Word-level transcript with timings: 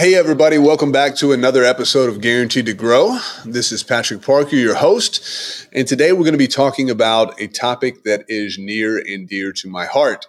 Hey, 0.00 0.14
everybody, 0.14 0.56
welcome 0.56 0.92
back 0.92 1.14
to 1.16 1.32
another 1.32 1.62
episode 1.62 2.08
of 2.08 2.22
Guaranteed 2.22 2.64
to 2.64 2.72
Grow. 2.72 3.18
This 3.44 3.70
is 3.70 3.82
Patrick 3.82 4.22
Parker, 4.22 4.56
your 4.56 4.76
host, 4.76 5.68
and 5.74 5.86
today 5.86 6.12
we're 6.12 6.20
going 6.20 6.32
to 6.32 6.38
be 6.38 6.48
talking 6.48 6.88
about 6.88 7.38
a 7.38 7.48
topic 7.48 8.04
that 8.04 8.24
is 8.26 8.56
near 8.56 8.96
and 8.96 9.28
dear 9.28 9.52
to 9.52 9.68
my 9.68 9.84
heart, 9.84 10.26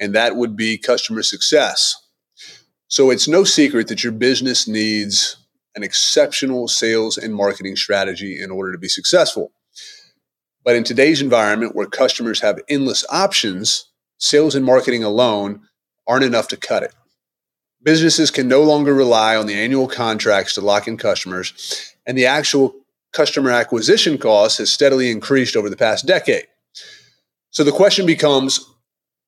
and 0.00 0.14
that 0.14 0.36
would 0.36 0.56
be 0.56 0.78
customer 0.78 1.22
success. 1.22 1.94
So, 2.88 3.10
it's 3.10 3.28
no 3.28 3.44
secret 3.44 3.88
that 3.88 4.02
your 4.02 4.14
business 4.14 4.66
needs 4.66 5.36
an 5.74 5.82
exceptional 5.82 6.66
sales 6.66 7.18
and 7.18 7.34
marketing 7.34 7.76
strategy 7.76 8.42
in 8.42 8.50
order 8.50 8.72
to 8.72 8.78
be 8.78 8.88
successful. 8.88 9.52
But 10.64 10.74
in 10.74 10.84
today's 10.84 11.20
environment 11.20 11.76
where 11.76 11.86
customers 11.86 12.40
have 12.40 12.62
endless 12.66 13.04
options, 13.10 13.90
sales 14.16 14.54
and 14.54 14.64
marketing 14.64 15.04
alone 15.04 15.68
aren't 16.06 16.24
enough 16.24 16.48
to 16.48 16.56
cut 16.56 16.82
it. 16.82 16.94
Businesses 17.82 18.30
can 18.30 18.46
no 18.48 18.62
longer 18.62 18.94
rely 18.94 19.36
on 19.36 19.46
the 19.46 19.54
annual 19.54 19.88
contracts 19.88 20.54
to 20.54 20.60
lock 20.60 20.86
in 20.86 20.96
customers, 20.96 21.94
and 22.06 22.16
the 22.16 22.26
actual 22.26 22.74
customer 23.12 23.50
acquisition 23.50 24.18
cost 24.18 24.58
has 24.58 24.70
steadily 24.70 25.10
increased 25.10 25.56
over 25.56 25.68
the 25.68 25.76
past 25.76 26.06
decade. 26.06 26.46
So 27.50 27.64
the 27.64 27.72
question 27.72 28.06
becomes 28.06 28.64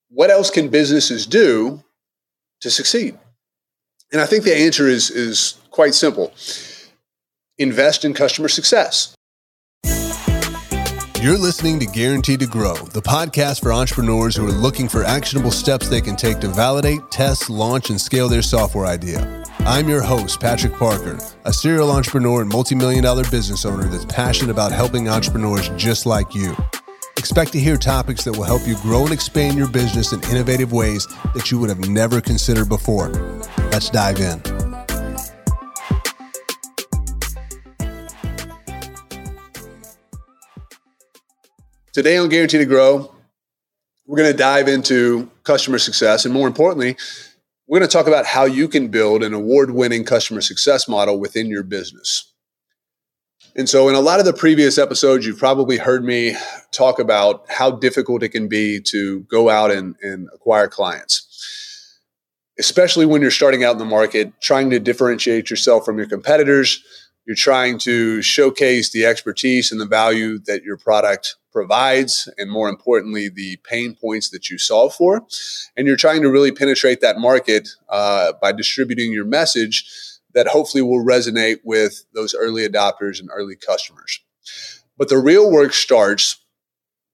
what 0.08 0.30
else 0.30 0.50
can 0.50 0.68
businesses 0.68 1.26
do 1.26 1.82
to 2.60 2.70
succeed? 2.70 3.18
And 4.12 4.20
I 4.20 4.26
think 4.26 4.44
the 4.44 4.56
answer 4.56 4.86
is, 4.86 5.10
is 5.10 5.58
quite 5.70 5.94
simple 5.94 6.32
invest 7.58 8.04
in 8.04 8.14
customer 8.14 8.48
success. 8.48 9.13
You're 11.24 11.38
listening 11.38 11.80
to 11.80 11.86
Guaranteed 11.86 12.40
to 12.40 12.46
Grow, 12.46 12.74
the 12.74 13.00
podcast 13.00 13.62
for 13.62 13.72
entrepreneurs 13.72 14.36
who 14.36 14.46
are 14.46 14.52
looking 14.52 14.90
for 14.90 15.04
actionable 15.04 15.50
steps 15.50 15.88
they 15.88 16.02
can 16.02 16.16
take 16.16 16.38
to 16.40 16.48
validate, 16.48 17.10
test, 17.10 17.48
launch, 17.48 17.88
and 17.88 17.98
scale 17.98 18.28
their 18.28 18.42
software 18.42 18.84
idea. 18.84 19.42
I'm 19.60 19.88
your 19.88 20.02
host, 20.02 20.38
Patrick 20.38 20.74
Parker, 20.74 21.18
a 21.46 21.52
serial 21.54 21.90
entrepreneur 21.90 22.42
and 22.42 22.50
multi-million 22.50 23.02
dollar 23.02 23.24
business 23.30 23.64
owner 23.64 23.84
that's 23.84 24.04
passionate 24.04 24.50
about 24.50 24.70
helping 24.70 25.08
entrepreneurs 25.08 25.70
just 25.78 26.04
like 26.04 26.34
you. 26.34 26.54
Expect 27.16 27.52
to 27.52 27.58
hear 27.58 27.78
topics 27.78 28.22
that 28.24 28.36
will 28.36 28.44
help 28.44 28.68
you 28.68 28.76
grow 28.82 29.04
and 29.04 29.12
expand 29.12 29.56
your 29.56 29.70
business 29.70 30.12
in 30.12 30.22
innovative 30.24 30.74
ways 30.74 31.06
that 31.34 31.50
you 31.50 31.58
would 31.58 31.70
have 31.70 31.88
never 31.88 32.20
considered 32.20 32.68
before. 32.68 33.08
Let's 33.72 33.88
dive 33.88 34.20
in. 34.20 34.53
Today 41.94 42.16
on 42.16 42.28
Guaranteed 42.28 42.58
to 42.58 42.66
Grow, 42.66 43.14
we're 44.04 44.16
going 44.16 44.32
to 44.32 44.36
dive 44.36 44.66
into 44.66 45.30
customer 45.44 45.78
success. 45.78 46.24
And 46.24 46.34
more 46.34 46.48
importantly, 46.48 46.96
we're 47.68 47.78
going 47.78 47.88
to 47.88 47.92
talk 47.96 48.08
about 48.08 48.26
how 48.26 48.46
you 48.46 48.66
can 48.66 48.88
build 48.88 49.22
an 49.22 49.32
award 49.32 49.70
winning 49.70 50.02
customer 50.02 50.40
success 50.40 50.88
model 50.88 51.20
within 51.20 51.46
your 51.46 51.62
business. 51.62 52.32
And 53.54 53.68
so, 53.68 53.88
in 53.88 53.94
a 53.94 54.00
lot 54.00 54.18
of 54.18 54.26
the 54.26 54.32
previous 54.32 54.76
episodes, 54.76 55.24
you've 55.24 55.38
probably 55.38 55.76
heard 55.76 56.04
me 56.04 56.34
talk 56.72 56.98
about 56.98 57.44
how 57.48 57.70
difficult 57.70 58.24
it 58.24 58.30
can 58.30 58.48
be 58.48 58.80
to 58.86 59.20
go 59.30 59.48
out 59.48 59.70
and, 59.70 59.94
and 60.02 60.28
acquire 60.34 60.66
clients, 60.66 62.00
especially 62.58 63.06
when 63.06 63.22
you're 63.22 63.30
starting 63.30 63.62
out 63.62 63.74
in 63.74 63.78
the 63.78 63.84
market, 63.84 64.32
trying 64.40 64.68
to 64.70 64.80
differentiate 64.80 65.48
yourself 65.48 65.84
from 65.84 65.98
your 65.98 66.08
competitors. 66.08 66.82
You're 67.24 67.36
trying 67.36 67.78
to 67.78 68.20
showcase 68.20 68.90
the 68.90 69.06
expertise 69.06 69.70
and 69.70 69.80
the 69.80 69.86
value 69.86 70.40
that 70.46 70.64
your 70.64 70.76
product 70.76 71.36
provides, 71.54 72.28
and 72.36 72.50
more 72.50 72.68
importantly, 72.68 73.30
the 73.30 73.56
pain 73.64 73.94
points 73.94 74.28
that 74.30 74.50
you 74.50 74.58
solve 74.58 74.92
for. 74.92 75.24
And 75.76 75.86
you're 75.86 75.96
trying 75.96 76.20
to 76.22 76.30
really 76.30 76.52
penetrate 76.52 77.00
that 77.00 77.18
market 77.18 77.68
uh, 77.88 78.32
by 78.42 78.52
distributing 78.52 79.12
your 79.12 79.24
message 79.24 79.86
that 80.34 80.48
hopefully 80.48 80.82
will 80.82 81.04
resonate 81.04 81.58
with 81.64 82.04
those 82.12 82.34
early 82.34 82.68
adopters 82.68 83.20
and 83.20 83.30
early 83.32 83.54
customers. 83.54 84.20
But 84.98 85.08
the 85.08 85.18
real 85.18 85.50
work 85.50 85.72
starts 85.72 86.44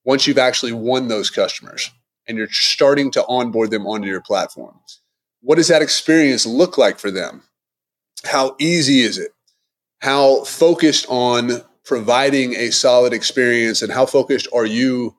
once 0.04 0.26
you've 0.26 0.38
actually 0.38 0.72
won 0.72 1.08
those 1.08 1.30
customers 1.30 1.90
and 2.26 2.38
you're 2.38 2.48
starting 2.50 3.10
to 3.12 3.26
onboard 3.26 3.70
them 3.70 3.86
onto 3.86 4.08
your 4.08 4.22
platform. 4.22 4.80
What 5.42 5.56
does 5.56 5.68
that 5.68 5.82
experience 5.82 6.46
look 6.46 6.78
like 6.78 6.98
for 6.98 7.10
them? 7.10 7.42
How 8.24 8.56
easy 8.58 9.00
is 9.00 9.18
it? 9.18 9.32
How 10.00 10.44
focused 10.44 11.04
on 11.10 11.62
providing 11.84 12.54
a 12.54 12.70
solid 12.70 13.12
experience 13.12 13.82
and 13.82 13.92
how 13.92 14.06
focused 14.06 14.48
are 14.54 14.66
you 14.66 15.16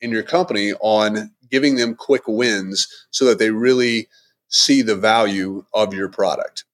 in 0.00 0.10
your 0.10 0.22
company 0.22 0.72
on 0.80 1.30
giving 1.50 1.76
them 1.76 1.94
quick 1.94 2.22
wins 2.26 2.88
so 3.10 3.24
that 3.26 3.38
they 3.38 3.50
really 3.50 4.08
see 4.48 4.82
the 4.82 4.96
value 4.96 5.64
of 5.74 5.94
your 5.94 6.08
product. 6.08 6.64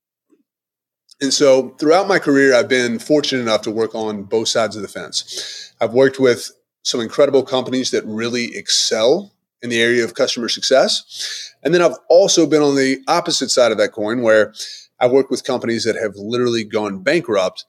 And 1.21 1.33
so 1.33 1.71
throughout 1.79 2.09
my 2.09 2.19
career, 2.19 2.55
I've 2.55 2.69
been 2.69 2.99
fortunate 2.99 3.43
enough 3.43 3.63
to 3.63 3.71
work 3.71 3.95
on 3.95 4.25
both 4.25 4.49
sides 4.49 4.77
of 4.77 4.83
the 4.83 4.89
fence. 4.89 5.73
I've 5.81 5.95
worked 5.95 6.21
with 6.21 6.51
some 6.83 7.01
incredible 7.01 7.43
companies 7.43 7.91
that 7.91 8.05
really 8.05 8.55
excel 8.55 9.33
in 9.63 9.71
the 9.71 9.81
area 9.81 10.05
of 10.05 10.15
customer 10.15 10.49
success. 10.49 11.53
And 11.63 11.75
then 11.75 11.83
I've 11.83 11.97
also 12.09 12.47
been 12.47 12.63
on 12.63 12.77
the 12.77 12.99
opposite 13.09 13.51
side 13.51 13.73
of 13.73 13.79
that 13.79 13.93
coin 13.93 14.23
where 14.23 14.53
I've 15.01 15.11
worked 15.11 15.31
with 15.31 15.45
companies 15.45 15.85
that 15.85 15.97
have 15.97 16.15
literally 16.17 16.65
gone 16.65 17.03
bankrupt 17.03 17.65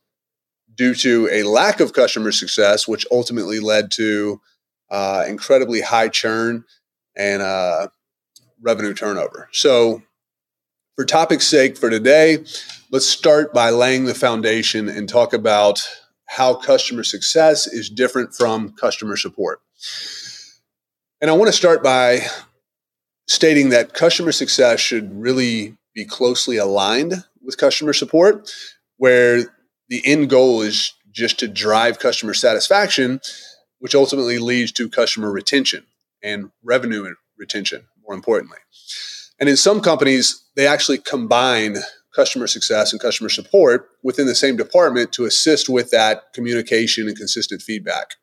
due 0.78 0.94
to 0.94 1.28
a 1.32 1.44
lack 1.44 1.80
of 1.80 1.92
customer 1.92 2.32
success, 2.32 2.88
which 2.88 3.06
ultimately 3.12 3.60
led 3.60 3.92
to 3.92 4.40
uh, 4.90 5.26
incredibly 5.28 5.82
high 5.82 6.08
churn 6.08 6.64
and 7.16 7.42
uh, 7.42 7.88
revenue 8.62 8.94
turnover. 8.94 9.50
So, 9.52 10.04
for 10.96 11.06
topic's 11.06 11.48
sake 11.48 11.78
for 11.78 11.90
today, 11.90 12.44
let's 12.92 13.06
start 13.06 13.54
by 13.54 13.70
laying 13.70 14.06
the 14.06 14.16
foundation 14.16 14.88
and 14.88 15.10
talk 15.10 15.34
about 15.34 15.80
how 16.28 16.56
customer 16.56 17.04
success 17.04 17.68
is 17.68 17.90
different 17.90 18.34
from 18.34 18.74
customer 18.74 19.18
support. 19.18 19.60
And 21.22 21.30
I 21.30 21.34
want 21.34 21.50
to 21.50 21.58
start 21.58 21.84
by 21.84 22.22
stating 23.28 23.70
that 23.70 23.94
customer 23.94 24.32
success 24.32 24.80
should 24.80 25.14
really 25.16 25.78
be 25.94 26.06
closely 26.06 26.58
aligned 26.58 27.24
with 27.44 27.58
customer 27.58 27.94
support, 27.94 28.52
where 28.98 29.46
the 29.90 30.02
end 30.06 30.30
goal 30.30 30.62
is 30.62 30.94
just 31.12 31.40
to 31.40 31.48
drive 31.48 32.00
customer 32.00 32.34
satisfaction, 32.34 33.20
which 33.80 33.96
ultimately 33.96 34.40
leads 34.40 34.72
to 34.74 34.90
customer 34.90 35.32
retention 35.32 35.86
and 36.24 36.52
revenue 36.64 37.14
retention, 37.38 37.88
more 38.06 38.16
importantly. 38.16 38.58
And 39.40 39.50
in 39.50 39.58
some 39.58 39.82
companies, 39.82 40.44
they 40.56 40.68
actually 40.68 40.98
combine 40.98 41.78
customer 42.16 42.48
success 42.48 42.92
and 42.92 43.02
customer 43.02 43.30
support 43.30 43.90
within 44.04 44.26
the 44.26 44.36
same 44.36 44.58
department 44.58 45.12
to 45.14 45.26
assist 45.26 45.70
with 45.70 45.92
that 45.92 46.34
communication 46.34 47.08
and 47.08 47.16
consistent 47.16 47.62
feedback. 47.62 48.16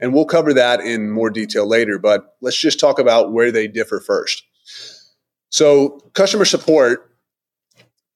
And 0.00 0.12
we'll 0.12 0.24
cover 0.24 0.52
that 0.54 0.80
in 0.80 1.10
more 1.10 1.30
detail 1.30 1.66
later, 1.66 1.98
but 1.98 2.34
let's 2.40 2.58
just 2.58 2.80
talk 2.80 2.98
about 2.98 3.32
where 3.32 3.52
they 3.52 3.68
differ 3.68 4.00
first. 4.00 4.42
So, 5.50 6.00
customer 6.14 6.44
support 6.44 7.07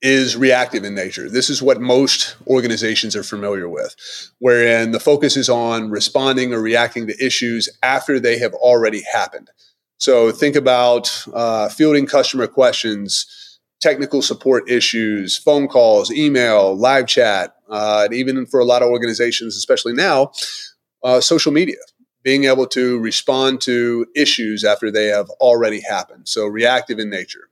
is 0.03 0.37
reactive 0.37 0.83
in 0.83 0.95
nature. 0.95 1.31
This 1.31 1.49
is 1.49 1.63
what 1.63 1.81
most 1.81 2.37
organizations 2.49 3.15
are 3.15 3.23
familiar 3.23 3.69
with, 3.69 3.95
wherein 4.41 4.91
the 4.91 5.01
focus 5.01 5.37
is 5.37 5.49
on 5.49 5.91
responding 5.91 6.53
or 6.53 6.61
reacting 6.61 7.07
to 7.07 7.25
issues 7.25 7.69
after 7.83 8.19
they 8.19 8.39
have 8.39 8.53
already 8.55 9.03
happened. 9.13 9.51
So 9.99 10.33
think 10.33 10.57
about 10.57 11.25
uh, 11.33 11.69
fielding 11.69 12.07
customer 12.07 12.49
questions, 12.49 13.61
technical 13.81 14.23
support 14.23 14.69
issues, 14.69 15.37
phone 15.37 15.69
calls, 15.69 16.11
email, 16.11 16.75
live 16.75 17.07
chat, 17.07 17.55
uh, 17.71 18.03
and 18.07 18.15
even 18.15 18.45
for 18.45 18.59
a 18.59 18.65
lot 18.65 18.83
of 18.83 18.89
organizations, 18.89 19.57
especially 19.57 19.93
now, 19.93 20.33
uh, 21.05 21.21
social 21.21 21.53
media. 21.53 21.77
Being 22.25 22.45
able 22.45 22.67
to 22.69 22.99
respond 22.99 23.61
to 23.63 24.07
issues 24.15 24.65
after 24.65 24.91
they 24.91 25.07
have 25.07 25.29
already 25.41 25.81
happened. 25.81 26.29
So 26.29 26.47
reactive 26.47 26.99
in 26.99 27.11
nature, 27.11 27.49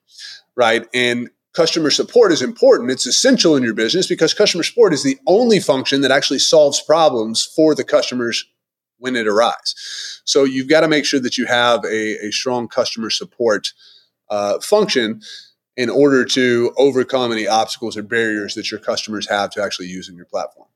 right? 0.54 0.86
And 0.94 1.30
customer 1.52 1.90
support 1.90 2.32
is 2.32 2.42
important. 2.42 2.90
It's 2.90 3.06
essential 3.06 3.56
in 3.56 3.62
your 3.62 3.74
business 3.74 4.06
because 4.06 4.34
customer 4.34 4.62
support 4.62 4.92
is 4.92 5.02
the 5.02 5.18
only 5.26 5.60
function 5.60 6.00
that 6.02 6.10
actually 6.10 6.38
solves 6.38 6.80
problems 6.80 7.44
for 7.44 7.74
the 7.74 7.84
customers 7.84 8.44
when 8.98 9.16
it 9.16 9.26
arises. 9.26 10.22
So 10.24 10.44
you've 10.44 10.68
got 10.68 10.82
to 10.82 10.88
make 10.88 11.04
sure 11.04 11.20
that 11.20 11.38
you 11.38 11.46
have 11.46 11.84
a, 11.84 12.26
a 12.26 12.30
strong 12.30 12.68
customer 12.68 13.10
support 13.10 13.72
uh, 14.28 14.60
function 14.60 15.22
in 15.76 15.88
order 15.88 16.24
to 16.24 16.72
overcome 16.76 17.32
any 17.32 17.48
obstacles 17.48 17.96
or 17.96 18.02
barriers 18.02 18.54
that 18.54 18.70
your 18.70 18.80
customers 18.80 19.28
have 19.28 19.50
to 19.50 19.62
actually 19.62 19.88
using 19.88 20.14
your 20.14 20.26
platform. 20.26 20.68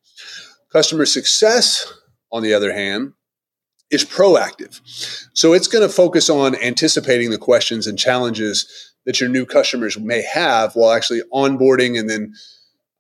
Customer 0.72 1.06
success, 1.06 1.92
on 2.32 2.42
the 2.42 2.54
other 2.54 2.72
hand, 2.72 3.12
is 3.90 4.04
proactive. 4.04 4.80
So 5.34 5.52
it's 5.52 5.68
going 5.68 5.86
to 5.86 5.94
focus 5.94 6.30
on 6.30 6.56
anticipating 6.56 7.30
the 7.30 7.38
questions 7.38 7.86
and 7.86 7.98
challenges 7.98 8.93
that 9.06 9.20
your 9.20 9.28
new 9.28 9.46
customers 9.46 9.98
may 9.98 10.22
have 10.22 10.74
while 10.74 10.92
actually 10.92 11.22
onboarding 11.32 11.98
and 11.98 12.08
then 12.08 12.34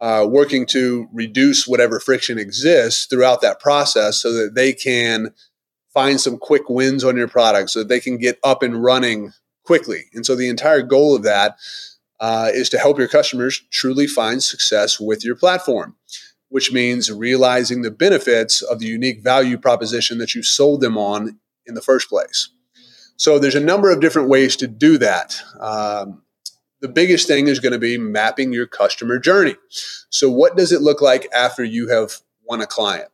uh, 0.00 0.26
working 0.28 0.66
to 0.66 1.08
reduce 1.12 1.66
whatever 1.66 1.98
friction 1.98 2.38
exists 2.38 3.06
throughout 3.06 3.40
that 3.40 3.60
process 3.60 4.18
so 4.18 4.32
that 4.32 4.54
they 4.54 4.72
can 4.72 5.32
find 5.94 6.20
some 6.20 6.36
quick 6.36 6.68
wins 6.68 7.04
on 7.04 7.16
your 7.16 7.28
product 7.28 7.70
so 7.70 7.78
that 7.78 7.88
they 7.88 8.00
can 8.00 8.18
get 8.18 8.38
up 8.42 8.62
and 8.62 8.82
running 8.82 9.32
quickly. 9.64 10.04
And 10.12 10.26
so 10.26 10.34
the 10.34 10.48
entire 10.48 10.82
goal 10.82 11.14
of 11.16 11.22
that 11.22 11.56
uh, 12.20 12.50
is 12.52 12.68
to 12.70 12.78
help 12.78 12.98
your 12.98 13.08
customers 13.08 13.62
truly 13.70 14.06
find 14.06 14.42
success 14.42 15.00
with 15.00 15.24
your 15.24 15.36
platform, 15.36 15.96
which 16.48 16.72
means 16.72 17.10
realizing 17.10 17.82
the 17.82 17.90
benefits 17.90 18.60
of 18.62 18.78
the 18.78 18.86
unique 18.86 19.22
value 19.22 19.56
proposition 19.56 20.18
that 20.18 20.34
you 20.34 20.42
sold 20.42 20.80
them 20.80 20.98
on 20.98 21.38
in 21.66 21.74
the 21.74 21.80
first 21.80 22.08
place. 22.08 22.50
So 23.16 23.38
there's 23.38 23.54
a 23.54 23.60
number 23.60 23.90
of 23.90 24.00
different 24.00 24.28
ways 24.28 24.56
to 24.56 24.66
do 24.66 24.98
that. 24.98 25.40
Um, 25.60 26.22
the 26.80 26.88
biggest 26.88 27.26
thing 27.26 27.46
is 27.46 27.60
going 27.60 27.72
to 27.72 27.78
be 27.78 27.96
mapping 27.96 28.52
your 28.52 28.66
customer 28.66 29.18
journey. 29.18 29.56
So, 30.10 30.30
what 30.30 30.56
does 30.56 30.70
it 30.70 30.82
look 30.82 31.00
like 31.00 31.26
after 31.32 31.64
you 31.64 31.88
have 31.88 32.20
won 32.46 32.60
a 32.60 32.66
client? 32.66 33.08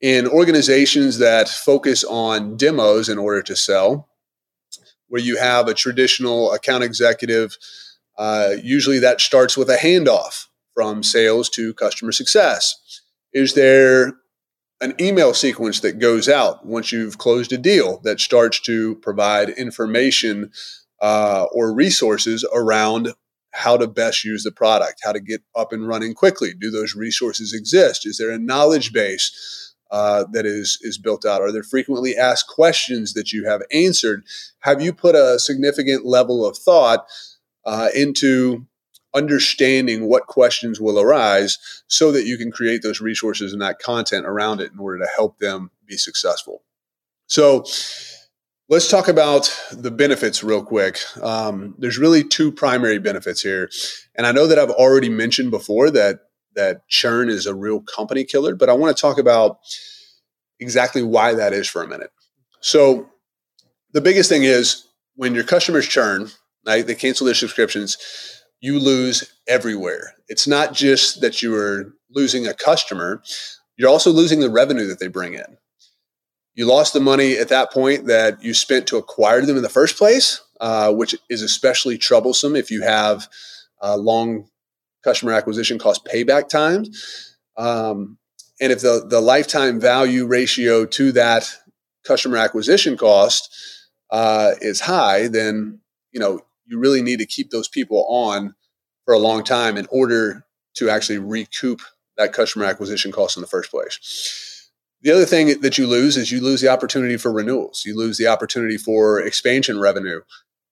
In 0.00 0.26
organizations 0.26 1.18
that 1.18 1.48
focus 1.48 2.02
on 2.04 2.56
demos 2.56 3.08
in 3.08 3.18
order 3.18 3.42
to 3.42 3.54
sell, 3.54 4.08
where 5.08 5.22
you 5.22 5.36
have 5.36 5.68
a 5.68 5.74
traditional 5.74 6.52
account 6.52 6.84
executive, 6.84 7.56
uh, 8.16 8.54
usually 8.62 8.98
that 8.98 9.20
starts 9.20 9.56
with 9.56 9.70
a 9.70 9.76
handoff 9.76 10.46
from 10.74 11.02
sales 11.02 11.48
to 11.50 11.74
customer 11.74 12.12
success. 12.12 13.00
Is 13.32 13.54
there 13.54 14.14
an 14.80 14.94
email 15.00 15.34
sequence 15.34 15.80
that 15.80 15.98
goes 15.98 16.28
out 16.28 16.64
once 16.64 16.92
you've 16.92 17.18
closed 17.18 17.52
a 17.52 17.58
deal 17.58 18.00
that 18.04 18.20
starts 18.20 18.60
to 18.60 18.94
provide 18.96 19.50
information 19.50 20.52
uh, 21.00 21.46
or 21.52 21.74
resources 21.74 22.44
around 22.54 23.12
how 23.52 23.76
to 23.76 23.88
best 23.88 24.24
use 24.24 24.44
the 24.44 24.52
product, 24.52 25.00
how 25.02 25.12
to 25.12 25.20
get 25.20 25.42
up 25.56 25.72
and 25.72 25.88
running 25.88 26.14
quickly. 26.14 26.52
Do 26.58 26.70
those 26.70 26.94
resources 26.94 27.52
exist? 27.52 28.06
Is 28.06 28.18
there 28.18 28.30
a 28.30 28.38
knowledge 28.38 28.92
base 28.92 29.74
uh, 29.90 30.24
that 30.32 30.46
is 30.46 30.78
is 30.82 30.98
built 30.98 31.24
out? 31.24 31.40
Are 31.40 31.50
there 31.50 31.62
frequently 31.62 32.16
asked 32.16 32.46
questions 32.46 33.14
that 33.14 33.32
you 33.32 33.46
have 33.46 33.62
answered? 33.72 34.22
Have 34.60 34.80
you 34.80 34.92
put 34.92 35.14
a 35.14 35.38
significant 35.38 36.04
level 36.04 36.46
of 36.46 36.56
thought 36.56 37.06
uh, 37.64 37.88
into 37.94 38.66
understanding 39.18 40.08
what 40.08 40.26
questions 40.26 40.80
will 40.80 41.00
arise 41.00 41.58
so 41.88 42.12
that 42.12 42.24
you 42.24 42.38
can 42.38 42.52
create 42.52 42.82
those 42.82 43.00
resources 43.00 43.52
and 43.52 43.60
that 43.60 43.80
content 43.80 44.24
around 44.24 44.60
it 44.60 44.72
in 44.72 44.78
order 44.78 44.98
to 44.98 45.10
help 45.14 45.38
them 45.38 45.70
be 45.86 45.96
successful. 45.96 46.62
So, 47.26 47.64
let's 48.68 48.88
talk 48.88 49.08
about 49.08 49.54
the 49.72 49.90
benefits 49.90 50.44
real 50.44 50.62
quick. 50.62 50.98
Um, 51.20 51.74
there's 51.78 51.98
really 51.98 52.22
two 52.22 52.52
primary 52.52 52.98
benefits 52.98 53.42
here, 53.42 53.68
and 54.14 54.26
I 54.26 54.32
know 54.32 54.46
that 54.46 54.58
I've 54.58 54.70
already 54.70 55.08
mentioned 55.08 55.50
before 55.50 55.90
that 55.90 56.20
that 56.54 56.88
churn 56.88 57.28
is 57.28 57.46
a 57.46 57.54
real 57.54 57.80
company 57.80 58.24
killer, 58.24 58.54
but 58.54 58.70
I 58.70 58.72
want 58.72 58.96
to 58.96 59.00
talk 59.00 59.18
about 59.18 59.58
exactly 60.60 61.02
why 61.02 61.34
that 61.34 61.52
is 61.52 61.68
for 61.68 61.82
a 61.82 61.88
minute. 61.88 62.10
So, 62.60 63.10
the 63.92 64.00
biggest 64.00 64.28
thing 64.28 64.44
is 64.44 64.86
when 65.16 65.34
your 65.34 65.44
customers 65.44 65.88
churn, 65.88 66.30
right, 66.64 66.86
they 66.86 66.94
cancel 66.94 67.24
their 67.26 67.34
subscriptions 67.34 67.96
you 68.60 68.78
lose 68.78 69.32
everywhere. 69.46 70.14
It's 70.28 70.46
not 70.46 70.72
just 70.72 71.20
that 71.20 71.42
you 71.42 71.54
are 71.56 71.94
losing 72.10 72.46
a 72.46 72.54
customer, 72.54 73.22
you're 73.76 73.90
also 73.90 74.10
losing 74.10 74.40
the 74.40 74.50
revenue 74.50 74.86
that 74.86 74.98
they 74.98 75.08
bring 75.08 75.34
in. 75.34 75.56
You 76.54 76.66
lost 76.66 76.92
the 76.92 77.00
money 77.00 77.38
at 77.38 77.48
that 77.48 77.70
point 77.70 78.06
that 78.06 78.42
you 78.42 78.52
spent 78.52 78.88
to 78.88 78.96
acquire 78.96 79.42
them 79.42 79.56
in 79.56 79.62
the 79.62 79.68
first 79.68 79.96
place, 79.96 80.42
uh, 80.60 80.92
which 80.92 81.14
is 81.30 81.42
especially 81.42 81.96
troublesome 81.96 82.56
if 82.56 82.70
you 82.70 82.82
have 82.82 83.28
uh, 83.80 83.96
long 83.96 84.48
customer 85.04 85.32
acquisition 85.32 85.78
cost 85.78 86.04
payback 86.04 86.48
times. 86.48 87.36
Um, 87.56 88.18
and 88.60 88.72
if 88.72 88.80
the, 88.80 89.06
the 89.08 89.20
lifetime 89.20 89.80
value 89.80 90.26
ratio 90.26 90.84
to 90.86 91.12
that 91.12 91.48
customer 92.04 92.38
acquisition 92.38 92.96
cost 92.96 93.54
uh, 94.10 94.52
is 94.60 94.80
high, 94.80 95.28
then 95.28 95.78
you 96.10 96.18
know 96.18 96.40
you 96.68 96.78
really 96.78 97.02
need 97.02 97.18
to 97.18 97.26
keep 97.26 97.50
those 97.50 97.68
people 97.68 98.06
on 98.08 98.54
for 99.04 99.14
a 99.14 99.18
long 99.18 99.42
time 99.42 99.76
in 99.76 99.86
order 99.90 100.44
to 100.74 100.90
actually 100.90 101.18
recoup 101.18 101.80
that 102.16 102.32
customer 102.32 102.64
acquisition 102.64 103.10
cost 103.10 103.36
in 103.36 103.40
the 103.40 103.46
first 103.46 103.70
place. 103.70 104.70
The 105.02 105.12
other 105.12 105.24
thing 105.24 105.60
that 105.60 105.78
you 105.78 105.86
lose 105.86 106.16
is 106.16 106.32
you 106.32 106.40
lose 106.40 106.60
the 106.60 106.68
opportunity 106.68 107.16
for 107.16 107.32
renewals. 107.32 107.84
You 107.86 107.96
lose 107.96 108.18
the 108.18 108.26
opportunity 108.26 108.76
for 108.76 109.20
expansion 109.20 109.80
revenue. 109.80 110.20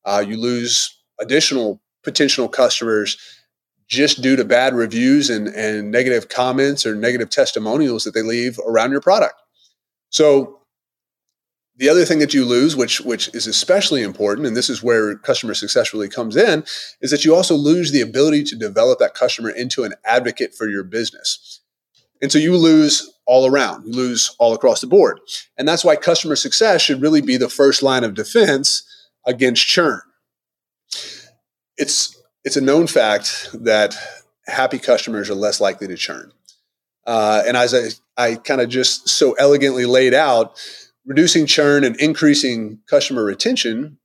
Uh, 0.05 0.25
you 0.27 0.37
lose 0.37 0.97
additional 1.21 1.81
potential 2.03 2.49
customers 2.49 3.17
just 3.89 4.21
due 4.21 4.37
to 4.37 4.45
bad 4.45 4.75
reviews 4.75 5.31
and, 5.31 5.49
and 5.49 5.91
negative 5.91 6.29
comments 6.29 6.85
or 6.85 6.95
negative 6.95 7.31
testimonials 7.31 8.05
that 8.05 8.15
they 8.15 8.23
leave 8.23 8.59
around 8.67 8.91
your 8.91 9.01
product. 9.01 9.41
So 10.11 10.61
the 11.79 11.89
other 11.89 12.05
thing 12.05 12.21
that 12.21 12.33
you 12.33 12.45
lose, 12.45 12.75
which 12.75 13.01
which 13.01 13.29
is 13.35 13.47
especially 13.47 14.03
important, 14.03 14.47
and 14.47 14.57
this 14.57 14.71
is 14.71 14.83
where 14.83 15.17
customer 15.17 15.55
success 15.55 15.93
really 15.93 16.09
comes 16.09 16.37
in, 16.37 16.65
is 17.01 17.11
that 17.11 17.25
you 17.25 17.35
also 17.35 17.55
lose 17.55 17.93
the 17.93 18.01
ability 18.01 18.45
to 18.45 18.57
develop 18.57 18.99
that 18.99 19.15
customer 19.15 19.51
into 19.51 19.85
an 19.85 19.95
advocate 20.05 20.55
for 20.55 20.69
your 20.69 20.85
business. 20.85 21.61
And 22.23 22.33
so 22.33 22.39
you 22.39 22.57
lose 22.57 23.13
all 23.27 23.47
around, 23.47 23.87
you 23.87 23.93
lose 23.93 24.35
all 24.39 24.55
across 24.55 24.81
the 24.81 24.87
board. 24.87 25.21
And 25.59 25.69
that's 25.69 25.85
why 25.85 25.97
customer 25.97 26.37
success 26.37 26.81
should 26.81 27.03
really 27.03 27.21
be 27.21 27.37
the 27.37 27.51
first 27.51 27.83
line 27.83 28.05
of 28.05 28.15
defense 28.15 28.83
against 29.27 29.67
churn. 29.67 30.01
It's 31.77 32.17
it's 32.45 32.57
a 32.57 32.61
known 32.61 32.87
fact 32.87 33.51
that 33.53 33.95
happy 34.47 34.79
customers 34.79 35.29
are 35.29 35.35
less 35.35 35.61
likely 35.61 35.89
to 35.89 35.97
churn. 35.97 36.33
Uh, 37.07 37.43
and 37.47 37.57
as 37.57 37.75
I, 37.75 37.89
I 38.17 38.35
kind 38.37 38.61
of 38.61 38.69
just 38.69 39.09
so 39.09 39.33
elegantly 39.33 39.85
laid 39.85 40.15
out, 40.15 40.59
reducing 41.07 41.47
churn 41.47 41.85
and 41.85 41.99
increasing 42.01 42.81
customer 42.89 43.25
retention 43.25 43.99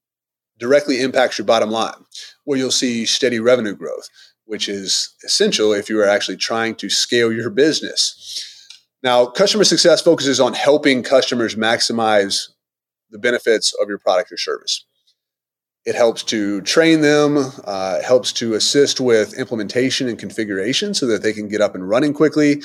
directly 0.59 1.01
impacts 1.01 1.37
your 1.37 1.45
bottom 1.45 1.71
line, 1.71 2.05
where 2.45 2.57
you'll 2.57 2.71
see 2.71 3.05
steady 3.05 3.39
revenue 3.39 3.75
growth, 3.75 4.07
which 4.45 4.69
is 4.69 5.15
essential 5.25 5.73
if 5.73 5.89
you 5.89 5.99
are 5.99 6.07
actually 6.07 6.37
trying 6.37 6.75
to 6.75 6.89
scale 6.89 7.33
your 7.33 7.49
business. 7.49 8.67
Now, 9.03 9.25
customer 9.25 9.63
success 9.63 10.01
focuses 10.01 10.39
on 10.39 10.53
helping 10.53 11.01
customers 11.01 11.55
maximize 11.55 12.49
the 13.09 13.17
benefits 13.17 13.73
of 13.81 13.89
your 13.89 13.97
product 13.97 14.31
or 14.31 14.37
service. 14.37 14.85
It 15.83 15.95
helps 15.95 16.21
to 16.25 16.61
train 16.61 17.01
them, 17.01 17.51
uh, 17.65 18.03
helps 18.03 18.31
to 18.33 18.53
assist 18.53 19.01
with 19.01 19.33
implementation 19.33 20.07
and 20.07 20.19
configuration 20.19 20.93
so 20.93 21.07
that 21.07 21.23
they 21.23 21.33
can 21.33 21.47
get 21.47 21.59
up 21.59 21.73
and 21.73 21.89
running 21.89 22.13
quickly. 22.13 22.61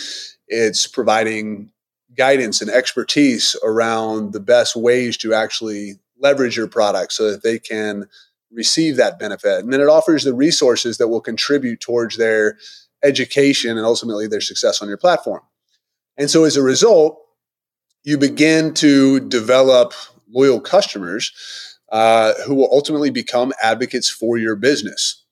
It's 0.49 0.87
providing 0.87 1.73
guidance 2.17 2.61
and 2.61 2.71
expertise 2.71 3.57
around 3.63 4.33
the 4.33 4.41
best 4.41 4.77
ways 4.77 5.17
to 5.19 5.35
actually 5.35 5.95
leverage 6.19 6.57
your 6.57 6.69
product 6.69 7.13
so 7.13 7.31
that 7.31 7.43
they 7.43 7.59
can 7.59 8.07
receive 8.53 8.97
that 8.97 9.19
benefit. 9.19 9.65
And 9.65 9.73
then 9.73 9.81
it 9.81 9.89
offers 9.89 10.25
the 10.25 10.35
resources 10.35 10.99
that 10.99 11.09
will 11.09 11.21
contribute 11.21 11.81
towards 11.81 12.17
their 12.17 12.59
education 13.05 13.77
and 13.77 13.87
ultimately 13.87 14.27
their 14.27 14.41
success 14.41 14.81
on 14.81 14.89
your 14.89 14.97
platform. 14.97 15.43
And 16.17 16.31
so 16.31 16.45
as 16.45 16.57
a 16.57 16.63
result, 16.63 17.21
you 18.05 18.17
begin 18.17 18.73
to 18.75 19.21
develop 19.21 19.93
loyal 20.29 20.61
customers 20.61 21.33
uh, 21.93 22.35
who 22.47 22.55
will 22.55 22.71
ultimately 22.73 23.11
become 23.11 23.53
advocates 23.63 24.09
for 24.09 24.39
your 24.39 24.57
business. 24.57 25.25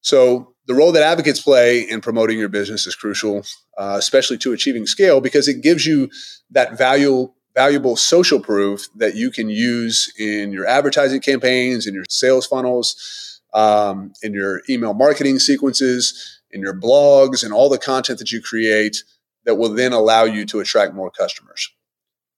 So 0.00 0.53
the 0.66 0.74
role 0.74 0.92
that 0.92 1.02
advocates 1.02 1.40
play 1.40 1.80
in 1.80 2.00
promoting 2.00 2.38
your 2.38 2.48
business 2.48 2.86
is 2.86 2.94
crucial, 2.94 3.44
uh, 3.76 3.96
especially 3.98 4.38
to 4.38 4.52
achieving 4.52 4.86
scale, 4.86 5.20
because 5.20 5.48
it 5.48 5.62
gives 5.62 5.84
you 5.86 6.10
that 6.50 6.78
value, 6.78 7.32
valuable 7.54 7.96
social 7.96 8.40
proof 8.40 8.88
that 8.96 9.14
you 9.14 9.30
can 9.30 9.48
use 9.48 10.12
in 10.18 10.52
your 10.52 10.66
advertising 10.66 11.20
campaigns, 11.20 11.86
in 11.86 11.94
your 11.94 12.04
sales 12.08 12.46
funnels, 12.46 13.40
um, 13.52 14.12
in 14.22 14.32
your 14.32 14.62
email 14.68 14.94
marketing 14.94 15.38
sequences, 15.38 16.40
in 16.50 16.60
your 16.60 16.74
blogs, 16.74 17.44
and 17.44 17.52
all 17.52 17.68
the 17.68 17.78
content 17.78 18.18
that 18.18 18.32
you 18.32 18.40
create 18.40 19.04
that 19.44 19.56
will 19.56 19.72
then 19.74 19.92
allow 19.92 20.24
you 20.24 20.46
to 20.46 20.60
attract 20.60 20.94
more 20.94 21.10
customers. 21.10 21.70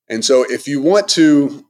And 0.08 0.24
so, 0.24 0.44
if 0.48 0.68
you 0.68 0.80
want 0.80 1.08
to 1.10 1.66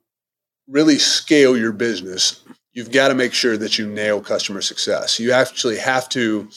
really 0.69 0.99
scale 0.99 1.57
your 1.57 1.73
business, 1.73 2.43
you've 2.77 2.93
got 2.93 3.09
to 3.09 3.15
make 3.15 3.33
sure 3.33 3.57
that 3.57 3.79
you 3.79 3.87
nail 3.87 4.21
customer 4.21 4.61
success. 4.61 5.19
You 5.19 5.33
actually 5.33 5.79
have 5.79 6.11
to 6.11 6.51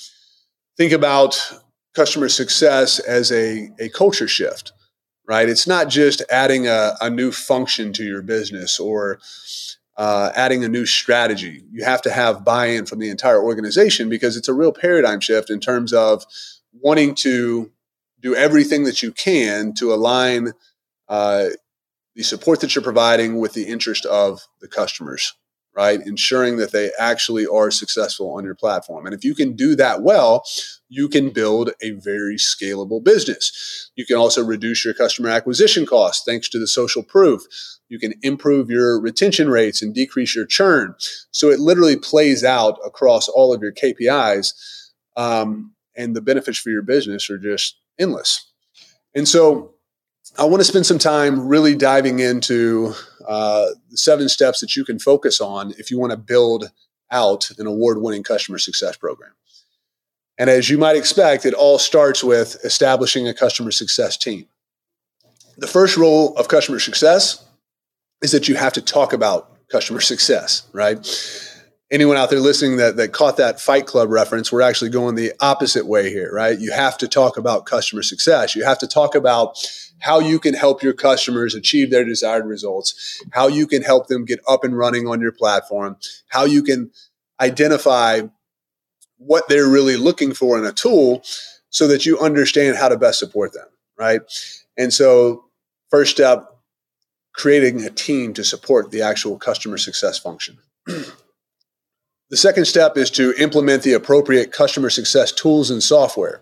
think 0.75 0.91
about 0.91 1.41
customer 1.95 2.27
success 2.27 2.99
as 2.99 3.31
a, 3.31 3.71
a 3.79 3.88
culture 3.89 4.27
shift, 4.27 4.73
right? 5.25 5.47
It's 5.47 5.65
not 5.65 5.88
just 5.88 6.21
adding 6.29 6.67
a, 6.67 6.95
a 6.99 7.09
new 7.09 7.31
function 7.31 7.93
to 7.93 8.03
your 8.03 8.21
business 8.21 8.81
or 8.81 9.19
uh, 9.95 10.31
adding 10.35 10.65
a 10.65 10.67
new 10.67 10.85
strategy. 10.85 11.63
You 11.71 11.85
have 11.85 12.01
to 12.01 12.11
have 12.11 12.43
buy 12.43 12.65
in 12.65 12.85
from 12.85 12.99
the 12.99 13.09
entire 13.09 13.41
organization 13.41 14.09
because 14.09 14.35
it's 14.35 14.49
a 14.49 14.53
real 14.53 14.73
paradigm 14.73 15.21
shift 15.21 15.49
in 15.49 15.61
terms 15.61 15.93
of 15.93 16.25
wanting 16.73 17.15
to 17.15 17.71
do 18.19 18.35
everything 18.35 18.83
that 18.83 19.01
you 19.01 19.13
can 19.13 19.73
to 19.75 19.93
align 19.93 20.51
uh, 21.07 21.45
the 22.13 22.23
support 22.23 22.59
that 22.59 22.75
you're 22.75 22.83
providing 22.83 23.39
with 23.39 23.53
the 23.53 23.63
interest 23.63 24.05
of 24.05 24.41
the 24.59 24.67
customers 24.67 25.33
right? 25.79 26.05
Ensuring 26.05 26.57
that 26.57 26.74
they 26.74 26.91
actually 27.00 27.48
are 27.48 27.71
successful 27.71 28.31
on 28.31 28.43
your 28.43 28.53
platform. 28.53 29.05
And 29.05 29.15
if 29.15 29.24
you 29.24 29.33
can 29.33 29.55
do 29.55 29.77
that 29.77 30.01
well, 30.01 30.43
you 30.89 31.07
can 31.07 31.29
build 31.29 31.71
a 31.81 31.91
very 31.91 32.36
scalable 32.36 33.01
business. 33.01 33.89
You 33.95 34.05
can 34.05 34.17
also 34.17 34.43
reduce 34.43 34.83
your 34.83 34.93
customer 34.93 35.29
acquisition 35.29 35.86
costs 35.86 36.25
thanks 36.25 36.50
to 36.50 36.59
the 36.59 36.67
social 36.67 37.01
proof. 37.01 37.43
You 37.88 37.98
can 37.98 38.13
improve 38.24 38.69
your 38.69 39.00
retention 39.00 39.50
rates 39.50 39.81
and 39.81 39.95
decrease 39.95 40.36
your 40.36 40.45
churn. 40.45 40.95
So 41.31 41.48
it 41.48 41.62
literally 41.62 41.95
plays 41.95 42.43
out 42.43 42.77
across 42.86 43.29
all 43.29 43.53
of 43.53 43.62
your 43.62 43.71
KPIs. 43.71 44.51
Um, 45.15 45.75
and 45.95 46.13
the 46.13 46.21
benefits 46.21 46.57
for 46.57 46.71
your 46.71 46.81
business 46.81 47.29
are 47.29 47.38
just 47.38 47.79
endless. 47.98 48.51
And 49.15 49.29
so 49.29 49.75
I 50.38 50.45
want 50.45 50.62
to 50.62 50.65
spend 50.65 50.86
some 50.86 51.00
time 51.00 51.48
really 51.48 51.75
diving 51.75 52.19
into 52.19 52.93
uh, 53.27 53.67
the 53.89 53.98
seven 53.98 54.29
steps 54.29 54.59
that 54.62 54.75
you 54.75 54.86
can 54.86 55.00
focus 55.00 55.41
on 55.41 55.74
if 55.77 55.91
you 55.91 56.00
want 56.00 56.12
to 56.12 56.17
build 56.17 56.71
out 57.12 57.50
an 57.57 57.67
award 57.67 58.01
winning 58.01 58.24
customer 58.24 58.57
success 58.57 58.95
program. 58.95 59.31
And 60.38 60.50
as 60.50 60.69
you 60.69 60.77
might 60.77 60.95
expect, 60.95 61.45
it 61.45 61.53
all 61.53 61.77
starts 61.77 62.24
with 62.24 62.63
establishing 62.63 63.27
a 63.27 63.33
customer 63.33 63.71
success 63.71 64.15
team. 64.15 64.48
The 65.57 65.67
first 65.67 65.98
role 65.98 66.36
of 66.38 66.48
customer 66.48 66.79
success 66.79 67.45
is 68.21 68.31
that 68.31 68.48
you 68.48 68.55
have 68.55 68.74
to 68.74 68.81
talk 68.81 69.12
about 69.12 69.67
customer 69.67 70.00
success, 70.00 70.67
right? 70.71 70.98
Anyone 71.91 72.15
out 72.15 72.29
there 72.29 72.39
listening 72.39 72.77
that, 72.77 72.95
that 72.98 73.12
caught 73.12 73.38
that 73.38 73.59
Fight 73.59 73.86
Club 73.86 74.09
reference, 74.09 74.51
we're 74.51 74.62
actually 74.62 74.91
going 74.91 75.15
the 75.15 75.33
opposite 75.41 75.86
way 75.86 76.09
here, 76.09 76.31
right? 76.31 76.57
You 76.57 76.71
have 76.71 76.98
to 77.00 77.07
talk 77.07 77.36
about 77.36 77.65
customer 77.65 78.03
success. 78.03 78.55
You 78.55 78.63
have 78.63 78.79
to 78.79 78.88
talk 78.88 79.15
about 79.15 79.57
how 79.99 80.19
you 80.19 80.39
can 80.39 80.53
help 80.53 80.81
your 80.81 80.93
customers 80.93 81.55
achieve 81.55 81.91
their 81.91 82.05
desired 82.05 82.45
results, 82.45 83.21
how 83.31 83.47
you 83.47 83.67
can 83.67 83.81
help 83.81 84.07
them 84.07 84.25
get 84.25 84.39
up 84.47 84.63
and 84.63 84.77
running 84.77 85.07
on 85.07 85.21
your 85.21 85.31
platform, 85.31 85.97
how 86.29 86.45
you 86.45 86.63
can 86.63 86.91
identify 87.39 88.21
what 89.17 89.47
they're 89.49 89.67
really 89.67 89.97
looking 89.97 90.33
for 90.33 90.57
in 90.57 90.65
a 90.65 90.71
tool 90.71 91.21
so 91.69 91.87
that 91.87 92.05
you 92.05 92.17
understand 92.19 92.77
how 92.77 92.89
to 92.89 92.97
best 92.97 93.19
support 93.19 93.53
them, 93.53 93.67
right? 93.97 94.21
And 94.77 94.93
so, 94.93 95.45
first 95.89 96.11
step, 96.11 96.49
creating 97.33 97.85
a 97.85 97.89
team 97.89 98.33
to 98.33 98.43
support 98.43 98.91
the 98.91 99.01
actual 99.01 99.37
customer 99.37 99.77
success 99.77 100.17
function. 100.17 100.57
the 100.85 102.37
second 102.37 102.65
step 102.65 102.97
is 102.97 103.11
to 103.11 103.33
implement 103.37 103.83
the 103.83 103.93
appropriate 103.93 104.51
customer 104.51 104.89
success 104.89 105.31
tools 105.31 105.69
and 105.69 105.83
software. 105.83 106.41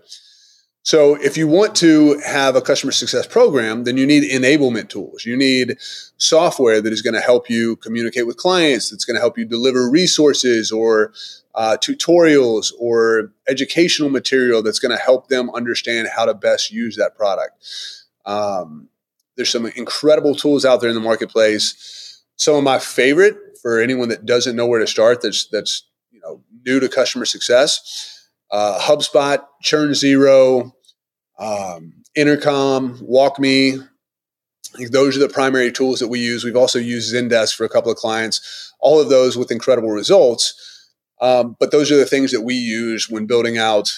So, 0.88 1.15
if 1.15 1.36
you 1.36 1.50
want 1.50 1.75
to 1.77 2.17
have 2.25 2.56
a 2.56 2.62
customer 2.62 2.94
success 2.94 3.27
program, 3.27 3.84
then 3.84 3.98
you 3.98 4.08
need 4.08 4.24
enablement 4.24 4.88
tools. 4.88 5.25
You 5.25 5.36
need 5.36 5.75
software 6.15 6.79
that 6.79 6.94
is 6.94 7.01
going 7.01 7.13
to 7.13 7.20
help 7.20 7.50
you 7.50 7.75
communicate 7.75 8.25
with 8.25 8.38
clients, 8.38 8.89
that's 8.89 9.03
going 9.03 9.15
to 9.15 9.20
help 9.20 9.38
you 9.38 9.44
deliver 9.44 9.89
resources 9.89 10.72
or 10.72 11.12
uh, 11.56 11.75
tutorials 11.75 12.72
or 12.79 13.34
educational 13.50 14.10
material 14.10 14.63
that's 14.63 14.79
going 14.79 14.96
to 14.96 15.03
help 15.03 15.27
them 15.27 15.50
understand 15.50 16.08
how 16.15 16.24
to 16.24 16.34
best 16.34 16.72
use 16.72 16.96
that 16.96 17.17
product. 17.17 17.62
Um, 18.25 18.88
there's 19.36 19.50
some 19.50 19.65
incredible 19.65 20.36
tools 20.36 20.63
out 20.63 20.79
there 20.79 20.89
in 20.89 20.96
the 20.96 21.01
marketplace. 21.01 22.24
Some 22.38 22.56
of 22.56 22.63
my 22.63 22.79
favorite 22.79 23.36
for 23.62 23.82
anyone 23.82 24.08
that 24.08 24.25
doesn't 24.25 24.56
know 24.56 24.67
where 24.67 24.79
to 24.79 24.88
start, 24.88 25.22
that's 25.22 25.48
that's 25.48 25.84
you 26.12 26.22
know 26.22 26.41
new 26.65 26.79
to 26.79 26.88
customer 26.88 27.25
success. 27.25 28.13
Uh, 28.50 28.79
HubSpot, 28.79 29.44
ChurnZero, 29.65 30.72
um, 31.38 31.94
Intercom, 32.15 32.98
WalkMe. 33.00 33.88
Those 34.91 35.15
are 35.17 35.20
the 35.20 35.29
primary 35.29 35.72
tools 35.72 36.00
that 36.00 36.08
we 36.08 36.20
use. 36.20 36.44
We've 36.44 36.56
also 36.56 36.79
used 36.79 37.13
Zendesk 37.13 37.56
for 37.56 37.63
a 37.65 37.70
couple 37.70 37.91
of 37.91 37.98
clients. 37.98 38.74
All 38.79 39.00
of 39.00 39.10
those 39.10 39.38
with 39.38 39.51
incredible 39.51 39.89
results. 39.89 40.53
Um, 41.20 41.56
but 41.60 41.72
those 41.72 41.91
are 41.91 41.98
the 41.98 42.06
things 42.06 42.32
that 42.32 42.41
we 42.41 42.53
use 42.53 43.10
when 43.10 43.25
building 43.25 43.58
out 43.58 43.89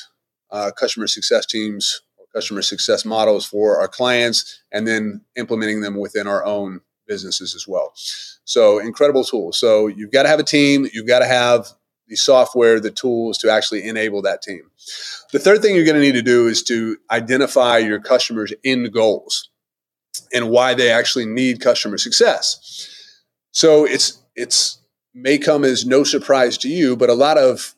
uh, 0.51 0.72
customer 0.72 1.08
success 1.08 1.46
teams 1.46 2.01
or 2.17 2.25
customer 2.34 2.62
success 2.62 3.03
models 3.03 3.46
for 3.46 3.79
our 3.79 3.88
clients, 3.88 4.62
and 4.72 4.88
then 4.88 5.22
implementing 5.36 5.81
them 5.81 5.98
within 5.98 6.27
our 6.27 6.46
own 6.46 6.81
businesses 7.08 7.55
as 7.55 7.67
well. 7.67 7.91
So 8.46 8.79
incredible 8.79 9.24
tools. 9.24 9.60
So 9.60 9.88
you've 9.88 10.12
got 10.12 10.24
to 10.24 10.29
have 10.29 10.39
a 10.39 10.43
team. 10.43 10.88
You've 10.93 11.08
got 11.08 11.19
to 11.19 11.27
have 11.27 11.67
the 12.09 12.15
software, 12.15 12.79
the 12.79 12.91
tools 12.91 13.37
to 13.37 13.49
actually 13.49 13.87
enable 13.87 14.21
that 14.23 14.41
team. 14.41 14.63
The 15.31 15.39
third 15.39 15.61
thing 15.61 15.75
you're 15.75 15.85
going 15.85 15.95
to 15.95 16.01
need 16.01 16.13
to 16.13 16.21
do 16.21 16.47
is 16.47 16.63
to 16.63 16.97
identify 17.11 17.77
your 17.77 17.99
customers' 17.99 18.53
end 18.65 18.91
goals 18.91 19.49
and 20.33 20.49
why 20.49 20.73
they 20.73 20.91
actually 20.91 21.25
need 21.25 21.61
customer 21.61 21.97
success. 21.97 22.87
So 23.51 23.85
it's 23.85 24.21
it's 24.35 24.79
may 25.13 25.37
come 25.37 25.63
as 25.63 25.85
no 25.85 26.03
surprise 26.03 26.57
to 26.59 26.69
you, 26.69 26.95
but 26.95 27.09
a 27.09 27.13
lot 27.13 27.37
of 27.37 27.75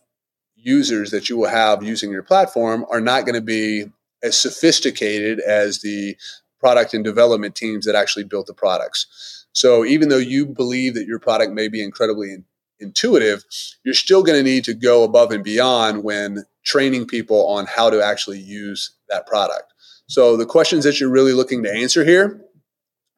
users 0.55 1.11
that 1.11 1.29
you 1.29 1.37
will 1.37 1.49
have 1.49 1.83
using 1.83 2.11
your 2.11 2.23
platform 2.23 2.85
are 2.89 3.01
not 3.01 3.25
going 3.25 3.35
to 3.35 3.41
be 3.41 3.85
as 4.23 4.39
sophisticated 4.39 5.39
as 5.39 5.81
the 5.81 6.15
product 6.59 6.93
and 6.93 7.03
development 7.03 7.55
teams 7.55 7.85
that 7.85 7.95
actually 7.95 8.23
built 8.23 8.45
the 8.45 8.53
products. 8.53 9.47
So 9.53 9.83
even 9.83 10.09
though 10.09 10.17
you 10.17 10.45
believe 10.45 10.93
that 10.93 11.07
your 11.07 11.19
product 11.19 11.51
may 11.51 11.67
be 11.67 11.83
incredibly 11.83 12.43
intuitive, 12.81 13.43
you're 13.83 13.93
still 13.93 14.23
going 14.23 14.37
to 14.37 14.43
need 14.43 14.63
to 14.65 14.73
go 14.73 15.03
above 15.03 15.31
and 15.31 15.43
beyond 15.43 16.03
when 16.03 16.45
training 16.63 17.07
people 17.07 17.47
on 17.47 17.65
how 17.65 17.89
to 17.89 18.03
actually 18.03 18.39
use 18.39 18.91
that 19.09 19.25
product. 19.27 19.73
So 20.07 20.35
the 20.35 20.45
questions 20.45 20.83
that 20.83 20.99
you're 20.99 21.09
really 21.09 21.33
looking 21.33 21.63
to 21.63 21.73
answer 21.73 22.03
here, 22.03 22.41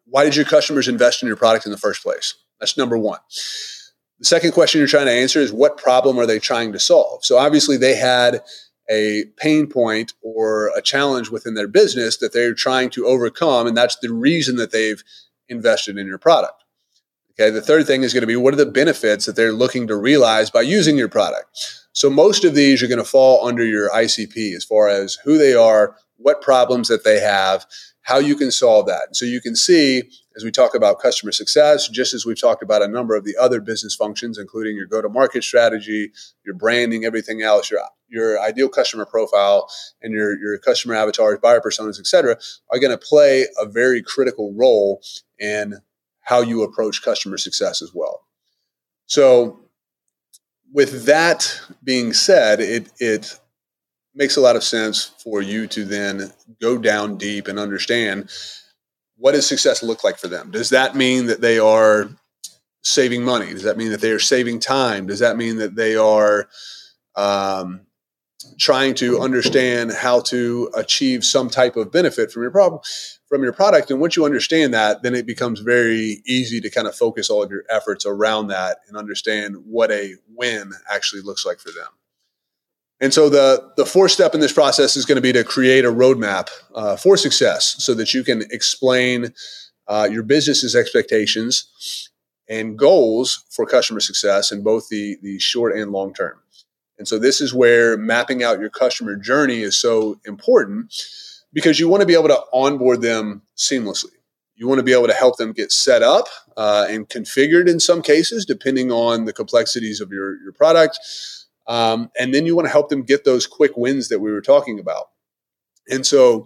why 0.05 0.23
did 0.23 0.35
your 0.35 0.45
customers 0.45 0.87
invest 0.87 1.23
in 1.23 1.27
your 1.27 1.37
product 1.37 1.65
in 1.65 1.71
the 1.71 1.77
first 1.77 2.03
place? 2.03 2.35
That's 2.59 2.77
number 2.77 2.97
1. 2.97 3.19
The 4.19 4.25
second 4.25 4.51
question 4.51 4.79
you're 4.79 4.87
trying 4.87 5.07
to 5.07 5.11
answer 5.11 5.39
is 5.39 5.51
what 5.51 5.77
problem 5.77 6.17
are 6.19 6.25
they 6.25 6.39
trying 6.39 6.71
to 6.73 6.79
solve? 6.79 7.25
So 7.25 7.37
obviously 7.37 7.77
they 7.77 7.95
had 7.95 8.41
a 8.89 9.25
pain 9.37 9.67
point 9.67 10.13
or 10.21 10.71
a 10.75 10.81
challenge 10.81 11.29
within 11.29 11.55
their 11.55 11.67
business 11.67 12.17
that 12.17 12.31
they're 12.31 12.53
trying 12.53 12.89
to 12.91 13.05
overcome 13.05 13.65
and 13.65 13.75
that's 13.75 13.97
the 13.97 14.13
reason 14.13 14.57
that 14.57 14.71
they've 14.71 15.03
invested 15.49 15.97
in 15.97 16.05
your 16.05 16.17
product. 16.17 16.62
Okay. 17.39 17.49
The 17.49 17.61
third 17.61 17.87
thing 17.87 18.03
is 18.03 18.13
going 18.13 18.21
to 18.21 18.27
be 18.27 18.35
what 18.35 18.53
are 18.53 18.57
the 18.57 18.65
benefits 18.65 19.25
that 19.25 19.35
they're 19.35 19.53
looking 19.53 19.87
to 19.87 19.95
realize 19.95 20.49
by 20.49 20.61
using 20.61 20.97
your 20.97 21.09
product? 21.09 21.47
So 21.93 22.09
most 22.09 22.43
of 22.43 22.55
these 22.55 22.81
are 22.81 22.87
going 22.87 22.99
to 22.99 23.03
fall 23.03 23.45
under 23.45 23.65
your 23.65 23.89
ICP 23.89 24.55
as 24.55 24.63
far 24.63 24.87
as 24.87 25.15
who 25.23 25.37
they 25.37 25.53
are, 25.53 25.95
what 26.17 26.41
problems 26.41 26.87
that 26.87 27.03
they 27.03 27.19
have, 27.19 27.65
how 28.01 28.17
you 28.17 28.35
can 28.35 28.51
solve 28.51 28.87
that. 28.87 29.15
So 29.15 29.25
you 29.25 29.41
can 29.41 29.55
see 29.55 30.03
as 30.35 30.43
we 30.43 30.51
talk 30.51 30.75
about 30.75 30.99
customer 30.99 31.31
success, 31.31 31.87
just 31.87 32.13
as 32.13 32.25
we've 32.25 32.39
talked 32.39 32.63
about 32.63 32.81
a 32.81 32.87
number 32.87 33.15
of 33.15 33.23
the 33.23 33.35
other 33.39 33.61
business 33.61 33.95
functions, 33.95 34.37
including 34.37 34.75
your 34.75 34.87
go-to-market 34.87 35.43
strategy, 35.43 36.11
your 36.45 36.55
branding, 36.55 37.05
everything 37.05 37.41
else, 37.41 37.69
your 37.69 37.81
your 38.09 38.39
ideal 38.39 38.69
customer 38.69 39.05
profile 39.05 39.67
and 40.03 40.13
your, 40.13 40.37
your 40.37 40.59
customer 40.59 40.93
avatars, 40.93 41.39
buyer 41.41 41.59
personas, 41.59 41.99
et 41.99 42.05
cetera, 42.05 42.37
are 42.69 42.77
going 42.77 42.91
to 42.91 42.97
play 42.97 43.47
a 43.59 43.65
very 43.65 44.03
critical 44.03 44.53
role 44.55 45.01
in 45.39 45.79
how 46.23 46.41
you 46.41 46.63
approach 46.63 47.03
customer 47.03 47.37
success 47.37 47.81
as 47.81 47.93
well. 47.93 48.25
So, 49.05 49.59
with 50.71 51.05
that 51.05 51.59
being 51.83 52.13
said, 52.13 52.59
it 52.59 52.89
it 52.99 53.39
makes 54.15 54.37
a 54.37 54.41
lot 54.41 54.55
of 54.55 54.63
sense 54.63 55.11
for 55.23 55.41
you 55.41 55.67
to 55.67 55.85
then 55.85 56.31
go 56.61 56.77
down 56.77 57.17
deep 57.17 57.47
and 57.47 57.59
understand 57.59 58.29
what 59.17 59.33
does 59.33 59.47
success 59.47 59.83
look 59.83 60.03
like 60.03 60.17
for 60.17 60.27
them. 60.27 60.51
Does 60.51 60.69
that 60.69 60.95
mean 60.95 61.27
that 61.27 61.41
they 61.41 61.59
are 61.59 62.09
saving 62.81 63.23
money? 63.23 63.47
Does 63.47 63.63
that 63.63 63.77
mean 63.77 63.91
that 63.91 64.01
they 64.01 64.11
are 64.11 64.19
saving 64.19 64.59
time? 64.59 65.07
Does 65.07 65.19
that 65.19 65.37
mean 65.37 65.57
that 65.57 65.75
they 65.75 65.95
are 65.95 66.49
um, 67.15 67.81
trying 68.59 68.93
to 68.95 69.21
understand 69.21 69.91
how 69.91 70.19
to 70.21 70.69
achieve 70.75 71.23
some 71.23 71.49
type 71.49 71.75
of 71.75 71.91
benefit 71.91 72.31
from 72.31 72.41
your 72.41 72.51
problem 72.51 72.81
from 73.33 73.41
your 73.41 73.51
product 73.51 73.89
and 73.89 73.99
once 73.99 74.15
you 74.15 74.25
understand 74.25 74.75
that 74.75 75.01
then 75.01 75.15
it 75.15 75.25
becomes 75.25 75.59
very 75.59 76.21
easy 76.27 76.61
to 76.61 76.69
kind 76.69 76.85
of 76.85 76.93
focus 76.95 77.31
all 77.31 77.41
of 77.41 77.49
your 77.49 77.63
efforts 77.67 78.05
around 78.05 78.45
that 78.45 78.77
and 78.87 78.95
understand 78.95 79.55
what 79.65 79.89
a 79.89 80.13
win 80.35 80.71
actually 80.93 81.21
looks 81.23 81.43
like 81.43 81.59
for 81.59 81.71
them. 81.71 81.87
And 83.01 83.11
so 83.11 83.29
the 83.29 83.71
the 83.75 83.87
fourth 83.87 84.11
step 84.11 84.35
in 84.35 84.39
this 84.39 84.53
process 84.53 84.95
is 84.95 85.05
going 85.05 85.15
to 85.15 85.21
be 85.21 85.33
to 85.33 85.43
create 85.43 85.83
a 85.83 85.91
roadmap 85.91 86.49
uh, 86.75 86.95
for 86.95 87.17
success 87.17 87.75
so 87.79 87.95
that 87.95 88.13
you 88.13 88.23
can 88.23 88.43
explain 88.51 89.33
uh, 89.87 90.07
your 90.11 90.21
business's 90.21 90.75
expectations 90.75 92.11
and 92.47 92.77
goals 92.77 93.45
for 93.49 93.65
customer 93.65 93.99
success 93.99 94.51
in 94.51 94.61
both 94.61 94.89
the 94.89 95.17
the 95.23 95.39
short 95.39 95.75
and 95.75 95.91
long 95.91 96.13
term. 96.13 96.39
And 96.99 97.07
so 97.07 97.17
this 97.17 97.41
is 97.41 97.51
where 97.51 97.97
mapping 97.97 98.43
out 98.43 98.59
your 98.59 98.69
customer 98.69 99.15
journey 99.15 99.61
is 99.61 99.75
so 99.75 100.19
important 100.23 100.93
because 101.53 101.79
you 101.79 101.87
want 101.87 102.01
to 102.01 102.07
be 102.07 102.15
able 102.15 102.27
to 102.27 102.41
onboard 102.51 103.01
them 103.01 103.43
seamlessly. 103.55 104.11
You 104.55 104.67
want 104.67 104.79
to 104.79 104.83
be 104.83 104.93
able 104.93 105.07
to 105.07 105.13
help 105.13 105.37
them 105.37 105.51
get 105.51 105.71
set 105.71 106.03
up 106.03 106.27
uh, 106.57 106.87
and 106.89 107.07
configured 107.07 107.69
in 107.69 107.79
some 107.79 108.01
cases, 108.01 108.45
depending 108.45 108.91
on 108.91 109.25
the 109.25 109.33
complexities 109.33 110.01
of 110.01 110.11
your, 110.11 110.41
your 110.41 110.51
product. 110.51 110.99
Um, 111.67 112.11
and 112.19 112.33
then 112.33 112.45
you 112.45 112.55
want 112.55 112.67
to 112.67 112.71
help 112.71 112.89
them 112.89 113.03
get 113.03 113.23
those 113.23 113.47
quick 113.47 113.77
wins 113.77 114.09
that 114.09 114.19
we 114.19 114.31
were 114.31 114.41
talking 114.41 114.79
about. 114.79 115.05
And 115.89 116.05
so 116.05 116.45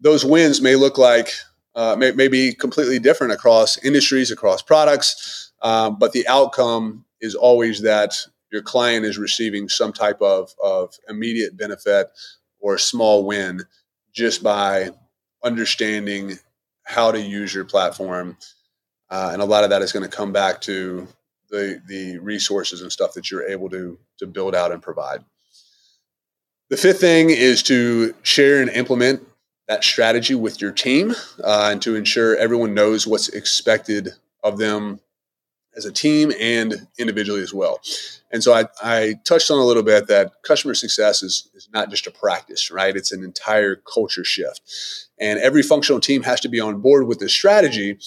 those 0.00 0.24
wins 0.24 0.60
may 0.60 0.76
look 0.76 0.98
like, 0.98 1.30
uh, 1.74 1.96
may, 1.98 2.12
may 2.12 2.28
be 2.28 2.52
completely 2.52 2.98
different 2.98 3.32
across 3.32 3.76
industries, 3.84 4.30
across 4.30 4.62
products, 4.62 5.52
um, 5.62 5.98
but 5.98 6.12
the 6.12 6.26
outcome 6.28 7.04
is 7.20 7.34
always 7.34 7.82
that 7.82 8.14
your 8.52 8.62
client 8.62 9.04
is 9.04 9.18
receiving 9.18 9.68
some 9.68 9.92
type 9.92 10.20
of, 10.22 10.54
of 10.62 10.94
immediate 11.08 11.56
benefit 11.56 12.08
or 12.60 12.78
small 12.78 13.26
win 13.26 13.62
just 14.18 14.42
by 14.42 14.90
understanding 15.44 16.36
how 16.82 17.12
to 17.12 17.20
use 17.20 17.54
your 17.54 17.64
platform. 17.64 18.36
Uh, 19.10 19.30
and 19.32 19.40
a 19.40 19.44
lot 19.44 19.62
of 19.62 19.70
that 19.70 19.80
is 19.80 19.92
going 19.92 20.02
to 20.02 20.14
come 20.14 20.32
back 20.32 20.60
to 20.60 21.06
the, 21.50 21.80
the 21.86 22.18
resources 22.18 22.82
and 22.82 22.90
stuff 22.90 23.14
that 23.14 23.30
you're 23.30 23.48
able 23.48 23.70
to, 23.70 23.96
to 24.18 24.26
build 24.26 24.56
out 24.56 24.72
and 24.72 24.82
provide. 24.82 25.24
The 26.68 26.76
fifth 26.76 27.00
thing 27.00 27.30
is 27.30 27.62
to 27.64 28.12
share 28.22 28.60
and 28.60 28.68
implement 28.70 29.22
that 29.68 29.84
strategy 29.84 30.34
with 30.34 30.60
your 30.60 30.72
team 30.72 31.14
uh, 31.44 31.68
and 31.70 31.80
to 31.82 31.94
ensure 31.94 32.36
everyone 32.36 32.74
knows 32.74 33.06
what's 33.06 33.28
expected 33.28 34.10
of 34.42 34.58
them 34.58 34.98
as 35.78 35.86
a 35.86 35.92
team 35.92 36.32
and 36.38 36.86
individually 36.98 37.40
as 37.40 37.54
well. 37.54 37.80
And 38.30 38.42
so 38.42 38.52
I, 38.52 38.64
I 38.82 39.14
touched 39.24 39.50
on 39.50 39.58
a 39.58 39.64
little 39.64 39.84
bit 39.84 40.08
that 40.08 40.42
customer 40.42 40.74
success 40.74 41.22
is, 41.22 41.48
is 41.54 41.68
not 41.72 41.88
just 41.88 42.06
a 42.06 42.10
practice, 42.10 42.70
right? 42.70 42.94
It's 42.94 43.12
an 43.12 43.24
entire 43.24 43.76
culture 43.76 44.24
shift. 44.24 44.60
And 45.18 45.38
every 45.38 45.62
functional 45.62 46.00
team 46.00 46.24
has 46.24 46.40
to 46.40 46.48
be 46.48 46.60
on 46.60 46.80
board 46.80 47.06
with 47.06 47.20
this 47.20 47.32
strategy 47.32 47.98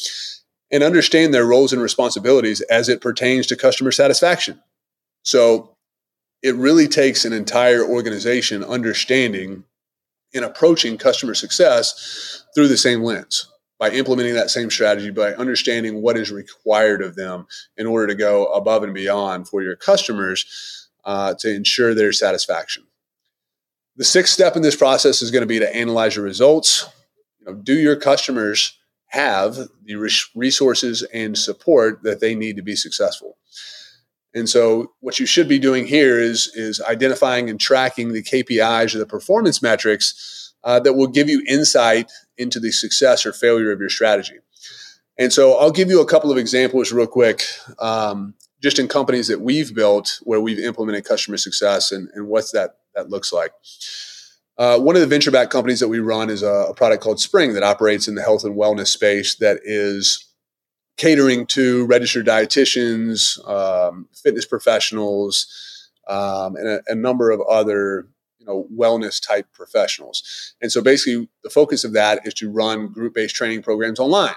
and 0.70 0.84
understand 0.84 1.34
their 1.34 1.48
roles 1.48 1.74
and 1.74 1.82
responsibilities 1.82 2.62
as 2.62 2.90
it 2.90 3.02
pertains 3.02 3.48
to 3.48 3.56
customer 3.56 3.92
satisfaction. 3.92 4.62
So 5.24 5.76
it 6.44 6.56
really 6.56 6.88
takes 6.88 7.26
an 7.26 7.34
entire 7.34 7.84
organization 7.84 8.64
understanding 8.64 9.64
and 10.34 10.46
approaching 10.46 10.98
customer 10.98 11.34
success 11.34 12.44
through 12.54 12.68
the 12.68 12.78
same 12.78 13.02
lens 13.02 13.51
by 13.82 13.90
implementing 13.90 14.36
that 14.36 14.52
same 14.52 14.70
strategy, 14.70 15.10
by 15.10 15.34
understanding 15.34 16.04
what 16.04 16.16
is 16.16 16.32
required 16.32 17.02
of 17.02 17.16
them 17.16 17.48
in 17.78 17.88
order 17.88 18.06
to 18.06 18.14
go 18.14 18.46
above 18.54 18.84
and 18.84 18.94
beyond 18.94 19.48
for 19.48 19.64
your 19.64 19.76
customers 19.76 20.88
uh, 21.04 21.34
to 21.40 21.52
ensure 21.52 21.96
their 21.96 22.14
satisfaction. 22.14 22.84
The 23.96 24.04
sixth 24.04 24.36
step 24.36 24.56
in 24.56 24.62
this 24.62 24.76
process 24.76 25.24
is 25.24 25.32
going 25.32 25.42
to 25.42 25.48
be 25.48 25.58
to 25.58 25.76
analyze 25.76 26.16
your 26.16 26.24
results. 26.24 26.88
You 27.40 27.48
know, 27.48 27.54
do 27.56 27.74
your 27.74 27.96
customers 27.96 28.78
have 29.08 29.58
the 29.84 29.96
resources 30.36 31.02
and 31.12 31.36
support 31.36 32.04
that 32.04 32.20
they 32.20 32.36
need 32.36 32.58
to 32.58 32.62
be 32.62 32.76
successful? 32.76 33.40
And 34.36 34.48
so, 34.48 34.92
what 35.00 35.20
you 35.20 35.26
should 35.26 35.50
be 35.50 35.60
doing 35.60 35.88
here 35.88 36.20
is 36.20 36.52
is 36.56 36.80
identifying 36.82 37.50
and 37.50 37.60
tracking 37.60 38.14
the 38.14 38.24
KPIs 38.24 38.94
or 38.94 39.00
the 39.00 39.08
performance 39.08 39.62
metrics 39.62 40.51
uh, 40.64 40.80
that 40.80 40.94
will 40.94 41.08
give 41.08 41.30
you 41.30 41.44
insight 41.48 42.12
into 42.38 42.60
the 42.60 42.72
success 42.72 43.26
or 43.26 43.34
failure 43.34 43.72
of 43.72 43.80
your 43.80 43.90
strategy. 43.90 44.40
And 45.18 45.32
so 45.32 45.54
I'll 45.54 45.72
give 45.72 45.90
you 45.90 46.02
a 46.02 46.06
couple 46.06 46.32
of 46.32 46.38
examples 46.38 46.92
real 46.92 47.08
quick, 47.08 47.44
um, 47.80 48.34
just 48.62 48.80
in 48.80 48.88
companies 48.88 49.28
that 49.28 49.42
we've 49.42 49.74
built 49.74 50.20
where 50.24 50.40
we've 50.42 50.60
implemented 50.60 51.06
customer 51.06 51.38
success 51.38 51.92
and, 51.92 52.10
and 52.14 52.28
what 52.28 52.46
that, 52.54 52.78
that 52.96 53.10
looks 53.10 53.34
like. 53.34 53.52
Uh, 54.58 54.78
one 54.78 54.96
of 54.96 55.02
the 55.02 55.08
venture 55.08 55.32
backed 55.32 55.52
companies 55.52 55.80
that 55.80 55.88
we 55.88 56.00
run 56.00 56.30
is 56.30 56.44
a, 56.44 56.68
a, 56.70 56.74
product 56.74 57.04
called 57.04 57.20
Spring 57.20 57.54
that 57.54 57.64
operates 57.64 58.08
in 58.08 58.16
the 58.16 58.22
health 58.22 58.44
and 58.44 58.56
wellness 58.56 58.88
space 58.88 59.36
that 59.36 59.60
is 59.64 60.28
catering 60.98 61.48
to 61.48 61.86
registered 61.88 62.28
dietitians, 62.28 63.44
um, 63.50 64.08
fitness 64.14 64.46
professionals, 64.46 65.48
um, 66.08 66.56
and 66.56 66.68
a, 66.68 66.82
a, 66.88 66.96
number 66.96 67.32
of 67.32 67.42
other 67.42 68.08
you 68.42 68.48
know 68.48 68.68
wellness 68.76 69.26
type 69.26 69.48
professionals. 69.54 70.54
And 70.62 70.72
so 70.72 70.82
basically 70.82 71.30
the 71.44 71.50
focus 71.50 71.84
of 71.84 71.94
that 71.94 72.26
is 72.26 72.34
to 72.36 72.52
run 72.52 72.88
group 72.88 73.14
based 73.14 73.36
training 73.36 73.64
programs 73.64 74.00
online. 74.00 74.36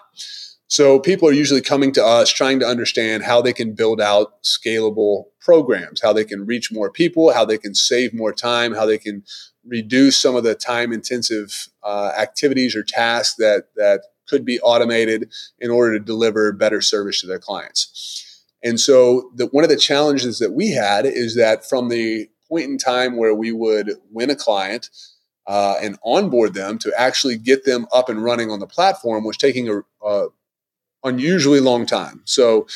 So 0.67 0.99
people 0.99 1.29
are 1.29 1.33
usually 1.33 1.61
coming 1.61 1.93
to 1.93 2.05
us 2.05 2.31
trying 2.31 2.59
to 2.61 2.67
understand 2.67 3.23
how 3.23 3.43
they 3.43 3.53
can 3.53 3.75
build 3.75 4.01
out 4.01 4.43
scalable 4.43 5.25
programs 5.41 6.01
how 6.01 6.13
they 6.13 6.25
can 6.25 6.47
reach 6.47 6.73
more 6.73 6.91
people 6.91 7.33
how 7.33 7.45
they 7.45 7.59
can 7.59 7.75
save 7.75 8.15
more 8.15 8.33
time 8.33 8.73
how 8.75 8.87
they 8.87 8.97
can 8.97 9.23
reduce 9.67 10.17
some 10.17 10.35
of 10.37 10.43
the 10.43 10.55
time 10.55 10.91
intensive 10.91 11.69
uh, 11.83 12.13
activities 12.19 12.75
or 12.75 12.83
tasks 12.83 13.37
that 13.37 13.69
that 13.77 14.01
could 14.27 14.45
be 14.45 14.61
automated 14.61 15.33
in 15.59 15.71
order 15.71 15.99
to 15.99 16.05
deliver 16.05 16.53
better 16.53 16.81
service 16.81 17.21
to 17.21 17.27
their 17.27 17.39
clients. 17.39 18.43
And 18.63 18.81
so 18.81 19.31
the, 19.35 19.47
one 19.47 19.65
of 19.65 19.71
the 19.71 19.77
challenges 19.77 20.39
that 20.39 20.53
we 20.53 20.71
had 20.71 21.05
is 21.05 21.37
that 21.37 21.69
from 21.69 21.89
the 21.89 22.29
point 22.49 22.65
in 22.65 22.79
time 22.79 23.17
where 23.17 23.35
we 23.35 23.53
would 23.53 23.93
win 24.11 24.31
a 24.31 24.37
client 24.37 24.91
uh, 25.47 25.77
and 25.83 25.99
onboard 26.05 26.55
them 26.55 26.79
to 26.79 26.93
actually 26.99 27.37
get 27.37 27.65
them 27.65 27.87
up 27.93 28.09
and 28.09 28.23
running 28.23 28.51
on 28.51 28.61
the 28.61 28.67
platform 28.67 29.25
was 29.25 29.37
taking 29.37 29.69
a, 29.69 29.83
a 30.07 30.29
unusually 31.05 31.61
long 31.61 31.85
time. 31.87 32.23
So, 32.25 32.67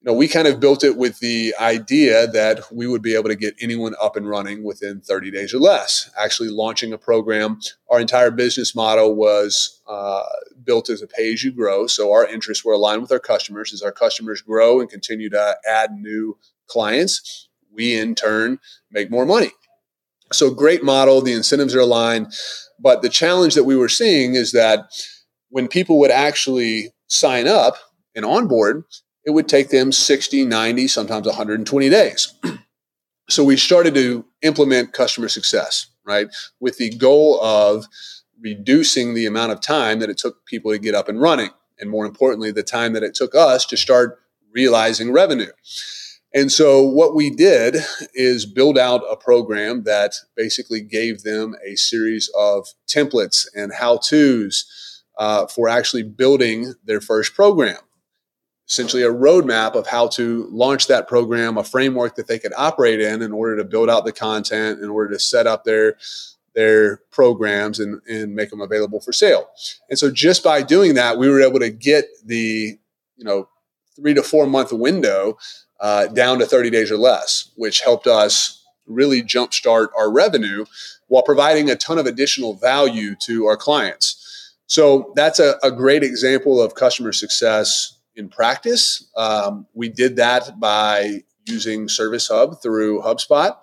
you 0.00 0.10
know, 0.10 0.12
we 0.12 0.28
kind 0.28 0.46
of 0.46 0.60
built 0.60 0.84
it 0.84 0.98
with 0.98 1.18
the 1.20 1.54
idea 1.58 2.26
that 2.26 2.70
we 2.70 2.86
would 2.86 3.00
be 3.00 3.14
able 3.14 3.30
to 3.30 3.34
get 3.34 3.54
anyone 3.58 3.94
up 4.02 4.16
and 4.16 4.28
running 4.28 4.62
within 4.62 5.00
30 5.00 5.30
days 5.30 5.54
or 5.54 5.58
less. 5.60 6.10
Actually, 6.22 6.50
launching 6.50 6.92
a 6.92 6.98
program, 6.98 7.58
our 7.88 8.00
entire 8.00 8.30
business 8.30 8.74
model 8.74 9.14
was 9.14 9.80
uh, 9.88 10.22
built 10.62 10.90
as 10.90 11.00
a 11.00 11.06
pay 11.06 11.32
as 11.32 11.42
you 11.42 11.52
grow. 11.52 11.86
So, 11.86 12.12
our 12.12 12.26
interests 12.26 12.66
were 12.66 12.74
aligned 12.74 13.00
with 13.00 13.12
our 13.12 13.18
customers. 13.18 13.72
As 13.72 13.80
our 13.80 13.92
customers 13.92 14.42
grow 14.42 14.78
and 14.78 14.90
continue 14.90 15.30
to 15.30 15.56
add 15.66 15.92
new 15.92 16.36
clients, 16.66 17.48
we 17.74 17.98
in 17.98 18.14
turn 18.14 18.58
make 18.90 19.10
more 19.10 19.26
money. 19.26 19.50
So 20.32 20.50
great 20.50 20.82
model, 20.82 21.20
the 21.20 21.32
incentives 21.32 21.74
are 21.74 21.80
aligned. 21.80 22.32
But 22.78 23.02
the 23.02 23.08
challenge 23.08 23.54
that 23.54 23.64
we 23.64 23.76
were 23.76 23.88
seeing 23.88 24.34
is 24.34 24.52
that 24.52 24.86
when 25.50 25.68
people 25.68 25.98
would 26.00 26.10
actually 26.10 26.92
sign 27.06 27.46
up 27.46 27.76
and 28.14 28.24
onboard, 28.24 28.84
it 29.24 29.30
would 29.30 29.48
take 29.48 29.70
them 29.70 29.92
60, 29.92 30.44
90, 30.44 30.88
sometimes 30.88 31.26
120 31.26 31.88
days. 31.88 32.34
so 33.28 33.44
we 33.44 33.56
started 33.56 33.94
to 33.94 34.24
implement 34.42 34.92
customer 34.92 35.28
success, 35.28 35.86
right? 36.04 36.26
With 36.60 36.78
the 36.78 36.90
goal 36.90 37.40
of 37.42 37.86
reducing 38.40 39.14
the 39.14 39.26
amount 39.26 39.52
of 39.52 39.60
time 39.60 40.00
that 40.00 40.10
it 40.10 40.18
took 40.18 40.44
people 40.44 40.72
to 40.72 40.78
get 40.78 40.94
up 40.94 41.08
and 41.08 41.20
running. 41.20 41.50
And 41.78 41.90
more 41.90 42.06
importantly, 42.06 42.50
the 42.50 42.62
time 42.62 42.92
that 42.92 43.02
it 43.02 43.14
took 43.14 43.34
us 43.34 43.64
to 43.66 43.76
start 43.76 44.18
realizing 44.52 45.12
revenue. 45.12 45.50
And 46.34 46.50
so, 46.50 46.82
what 46.82 47.14
we 47.14 47.30
did 47.30 47.76
is 48.12 48.44
build 48.44 48.76
out 48.76 49.04
a 49.08 49.16
program 49.16 49.84
that 49.84 50.16
basically 50.36 50.80
gave 50.80 51.22
them 51.22 51.54
a 51.64 51.76
series 51.76 52.28
of 52.36 52.66
templates 52.88 53.46
and 53.54 53.72
how 53.72 53.98
to's 53.98 55.02
uh, 55.16 55.46
for 55.46 55.68
actually 55.68 56.02
building 56.02 56.74
their 56.84 57.00
first 57.00 57.34
program. 57.34 57.78
Essentially, 58.68 59.04
a 59.04 59.12
roadmap 59.12 59.76
of 59.76 59.86
how 59.86 60.08
to 60.08 60.48
launch 60.50 60.88
that 60.88 61.06
program, 61.06 61.56
a 61.56 61.62
framework 61.62 62.16
that 62.16 62.26
they 62.26 62.40
could 62.40 62.52
operate 62.56 63.00
in 63.00 63.22
in 63.22 63.30
order 63.30 63.56
to 63.56 63.64
build 63.64 63.88
out 63.88 64.04
the 64.04 64.12
content, 64.12 64.80
in 64.80 64.90
order 64.90 65.12
to 65.12 65.20
set 65.20 65.46
up 65.46 65.62
their 65.62 65.96
their 66.56 66.98
programs 67.12 67.78
and, 67.78 68.00
and 68.08 68.34
make 68.34 68.50
them 68.50 68.60
available 68.60 69.00
for 69.00 69.12
sale. 69.12 69.48
And 69.90 69.98
so 69.98 70.10
just 70.10 70.42
by 70.42 70.62
doing 70.62 70.94
that, 70.94 71.18
we 71.18 71.28
were 71.28 71.42
able 71.42 71.58
to 71.58 71.70
get 71.70 72.06
the, 72.24 72.78
you 73.16 73.24
know, 73.24 73.48
three 73.96 74.14
to 74.14 74.22
four 74.22 74.46
month 74.46 74.72
window 74.72 75.36
uh, 75.84 76.06
down 76.06 76.38
to 76.38 76.46
30 76.46 76.70
days 76.70 76.90
or 76.90 76.96
less, 76.96 77.50
which 77.56 77.82
helped 77.82 78.06
us 78.06 78.64
really 78.86 79.22
jumpstart 79.22 79.88
our 79.98 80.10
revenue 80.10 80.64
while 81.08 81.22
providing 81.22 81.68
a 81.68 81.76
ton 81.76 81.98
of 81.98 82.06
additional 82.06 82.54
value 82.54 83.14
to 83.16 83.44
our 83.44 83.56
clients. 83.58 84.54
So 84.66 85.12
that's 85.14 85.38
a, 85.38 85.58
a 85.62 85.70
great 85.70 86.02
example 86.02 86.62
of 86.62 86.74
customer 86.74 87.12
success 87.12 87.98
in 88.16 88.30
practice. 88.30 89.10
Um, 89.14 89.66
we 89.74 89.90
did 89.90 90.16
that 90.16 90.58
by 90.58 91.22
using 91.44 91.90
Service 91.90 92.28
Hub 92.28 92.62
through 92.62 93.02
HubSpot. 93.02 93.54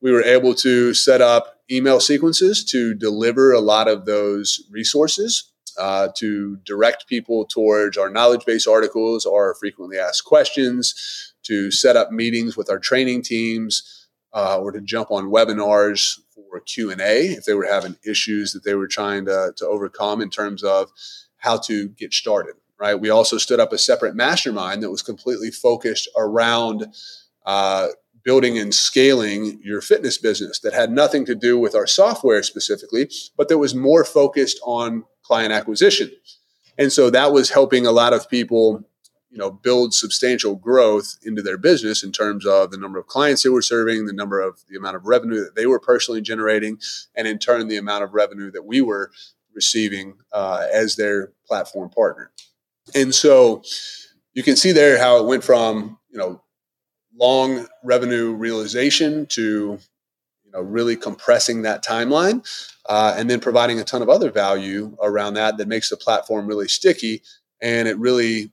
We 0.00 0.12
were 0.12 0.22
able 0.22 0.54
to 0.54 0.94
set 0.94 1.20
up 1.20 1.56
email 1.68 1.98
sequences 1.98 2.64
to 2.66 2.94
deliver 2.94 3.52
a 3.52 3.60
lot 3.60 3.88
of 3.88 4.06
those 4.06 4.62
resources 4.70 5.50
uh, 5.76 6.08
to 6.16 6.56
direct 6.64 7.08
people 7.08 7.46
towards 7.46 7.96
our 7.96 8.10
knowledge 8.10 8.44
base 8.44 8.66
articles, 8.66 9.26
our 9.26 9.54
frequently 9.54 9.98
asked 9.98 10.24
questions, 10.24 11.27
to 11.48 11.70
set 11.70 11.96
up 11.96 12.10
meetings 12.10 12.56
with 12.56 12.70
our 12.70 12.78
training 12.78 13.22
teams, 13.22 14.06
uh, 14.32 14.58
or 14.58 14.70
to 14.72 14.80
jump 14.80 15.10
on 15.10 15.32
webinars 15.32 16.20
for 16.34 16.60
Q 16.60 16.90
and 16.90 17.00
A 17.00 17.26
if 17.38 17.44
they 17.44 17.54
were 17.54 17.66
having 17.66 17.96
issues 18.04 18.52
that 18.52 18.64
they 18.64 18.74
were 18.74 18.88
trying 18.88 19.24
to, 19.26 19.52
to 19.56 19.66
overcome 19.66 20.22
in 20.22 20.30
terms 20.30 20.62
of 20.62 20.90
how 21.36 21.56
to 21.58 21.88
get 21.88 22.12
started. 22.12 22.54
Right. 22.80 23.00
We 23.00 23.10
also 23.10 23.38
stood 23.38 23.58
up 23.58 23.72
a 23.72 23.78
separate 23.78 24.14
mastermind 24.14 24.82
that 24.82 24.90
was 24.90 25.02
completely 25.02 25.50
focused 25.50 26.08
around 26.16 26.86
uh, 27.44 27.88
building 28.22 28.56
and 28.56 28.72
scaling 28.72 29.60
your 29.64 29.80
fitness 29.80 30.16
business 30.18 30.60
that 30.60 30.72
had 30.72 30.92
nothing 30.92 31.24
to 31.26 31.34
do 31.34 31.58
with 31.58 31.74
our 31.74 31.88
software 31.88 32.42
specifically, 32.42 33.10
but 33.36 33.48
that 33.48 33.58
was 33.58 33.74
more 33.74 34.04
focused 34.04 34.60
on 34.64 35.04
client 35.22 35.52
acquisition. 35.52 36.08
And 36.76 36.92
so 36.92 37.10
that 37.10 37.32
was 37.32 37.50
helping 37.50 37.84
a 37.84 37.90
lot 37.90 38.12
of 38.12 38.30
people, 38.30 38.84
you 39.30 39.38
know, 39.38 39.50
build 39.50 39.92
substantial 39.92 40.56
growth 40.56 41.16
into 41.22 41.42
their 41.42 41.58
business 41.58 42.02
in 42.02 42.12
terms 42.12 42.46
of 42.46 42.70
the 42.70 42.78
number 42.78 42.98
of 42.98 43.06
clients 43.06 43.42
they 43.42 43.50
were 43.50 43.62
serving, 43.62 44.06
the 44.06 44.12
number 44.12 44.40
of 44.40 44.60
the 44.68 44.76
amount 44.76 44.96
of 44.96 45.06
revenue 45.06 45.44
that 45.44 45.54
they 45.54 45.66
were 45.66 45.80
personally 45.80 46.20
generating, 46.20 46.78
and 47.14 47.28
in 47.28 47.38
turn 47.38 47.68
the 47.68 47.76
amount 47.76 48.04
of 48.04 48.14
revenue 48.14 48.50
that 48.50 48.64
we 48.64 48.80
were 48.80 49.10
receiving 49.54 50.14
uh, 50.32 50.66
as 50.72 50.96
their 50.96 51.32
platform 51.46 51.90
partner. 51.90 52.30
And 52.94 53.14
so 53.14 53.62
you 54.32 54.42
can 54.42 54.56
see 54.56 54.72
there 54.72 54.98
how 54.98 55.18
it 55.18 55.26
went 55.26 55.44
from, 55.44 55.98
you 56.10 56.18
know, 56.18 56.42
long 57.18 57.66
revenue 57.82 58.32
realization 58.32 59.26
to 59.26 59.78
you 60.44 60.52
know 60.52 60.60
really 60.60 60.96
compressing 60.96 61.62
that 61.62 61.84
timeline 61.84 62.46
uh, 62.88 63.14
and 63.18 63.28
then 63.28 63.40
providing 63.40 63.80
a 63.80 63.84
ton 63.84 64.02
of 64.02 64.08
other 64.08 64.30
value 64.30 64.96
around 65.02 65.34
that 65.34 65.58
that 65.58 65.68
makes 65.68 65.90
the 65.90 65.96
platform 65.96 66.46
really 66.46 66.68
sticky 66.68 67.20
and 67.60 67.88
it 67.88 67.98
really 67.98 68.50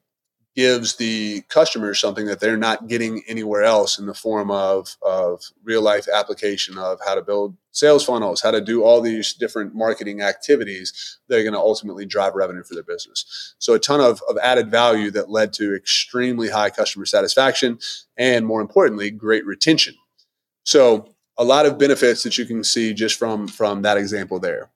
gives 0.56 0.96
the 0.96 1.42
customers 1.50 2.00
something 2.00 2.26
that 2.28 2.40
they're 2.40 2.56
not 2.56 2.88
getting 2.88 3.22
anywhere 3.28 3.64
else 3.64 4.00
in 4.00 4.06
the 4.06 4.14
form 4.14 4.50
of, 4.50 4.96
of 5.02 5.44
real 5.64 5.82
life 5.82 6.08
application 6.14 6.78
of 6.78 6.98
how 7.06 7.14
to 7.14 7.22
build 7.22 7.58
sales 7.72 8.06
funnels, 8.06 8.42
how 8.42 8.52
to 8.52 8.62
do 8.62 8.82
all 8.82 9.02
these 9.02 9.34
different 9.34 9.76
marketing 9.76 10.22
activities 10.22 11.20
that 11.28 11.40
are 11.40 11.44
going 11.44 11.54
to 11.54 11.60
ultimately 11.60 12.06
drive 12.06 12.36
revenue 12.36 12.64
for 12.64 12.74
their 12.74 12.84
business. 12.84 13.56
So 13.60 13.74
a 13.74 13.80
ton 13.80 14.00
of, 14.00 14.22
of 14.30 14.38
added 14.38 14.72
value 14.72 15.12
that 15.12 15.30
led 15.30 15.52
to 15.54 15.76
extremely 15.76 16.50
high 16.50 16.70
customer 16.70 17.06
satisfaction 17.06 17.78
and 18.16 18.46
more 18.46 18.62
importantly, 18.62 19.12
great 19.12 19.46
retention. 19.46 19.96
So 20.64 21.16
a 21.38 21.44
lot 21.44 21.66
of 21.66 21.78
benefits 21.78 22.24
that 22.24 22.38
you 22.38 22.46
can 22.46 22.64
see 22.64 22.94
just 22.94 23.20
from, 23.20 23.50
from 23.50 23.82
that 23.82 23.98
example 23.98 24.40
there. 24.40 24.72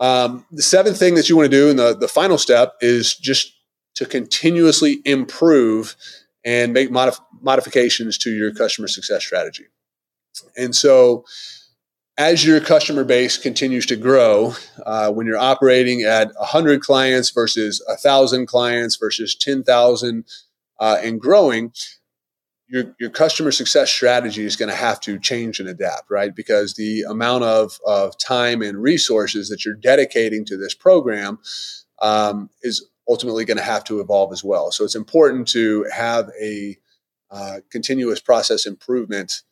Um, 0.00 0.46
the 0.50 0.62
seventh 0.62 0.98
thing 0.98 1.14
that 1.16 1.28
you 1.28 1.36
want 1.36 1.50
to 1.50 1.56
do, 1.56 1.68
and 1.68 1.78
the, 1.78 1.94
the 1.94 2.08
final 2.08 2.38
step, 2.38 2.74
is 2.80 3.14
just 3.14 3.54
to 3.94 4.06
continuously 4.06 5.00
improve 5.04 5.96
and 6.44 6.72
make 6.72 6.90
modif- 6.90 7.20
modifications 7.40 8.18
to 8.18 8.30
your 8.30 8.52
customer 8.52 8.88
success 8.88 9.24
strategy. 9.24 9.66
And 10.56 10.74
so, 10.74 11.24
as 12.18 12.44
your 12.44 12.60
customer 12.60 13.04
base 13.04 13.38
continues 13.38 13.86
to 13.86 13.96
grow, 13.96 14.54
uh, 14.84 15.10
when 15.10 15.26
you're 15.26 15.38
operating 15.38 16.02
at 16.02 16.32
100 16.34 16.82
clients 16.82 17.30
versus 17.30 17.82
1,000 17.88 18.46
clients 18.46 18.96
versus 18.96 19.34
10,000 19.34 20.24
uh, 20.78 20.98
and 21.02 21.20
growing, 21.20 21.72
your, 22.68 22.94
your 22.98 23.10
customer 23.10 23.50
success 23.50 23.90
strategy 23.90 24.44
is 24.44 24.56
going 24.56 24.68
to 24.68 24.74
have 24.74 25.00
to 25.00 25.18
change 25.18 25.60
and 25.60 25.68
adapt, 25.68 26.10
right? 26.10 26.34
Because 26.34 26.74
the 26.74 27.02
amount 27.02 27.44
of, 27.44 27.78
of 27.86 28.16
time 28.18 28.62
and 28.62 28.82
resources 28.82 29.48
that 29.48 29.64
you're 29.64 29.74
dedicating 29.74 30.44
to 30.46 30.56
this 30.56 30.74
program 30.74 31.38
um, 32.00 32.50
is 32.62 32.88
ultimately 33.08 33.44
going 33.44 33.56
to 33.56 33.62
have 33.62 33.84
to 33.84 34.00
evolve 34.00 34.32
as 34.32 34.44
well. 34.44 34.70
So 34.70 34.84
it's 34.84 34.94
important 34.94 35.48
to 35.48 35.86
have 35.92 36.30
a 36.40 36.76
uh, 37.30 37.60
continuous 37.70 38.20
process 38.20 38.66
improvement 38.66 39.42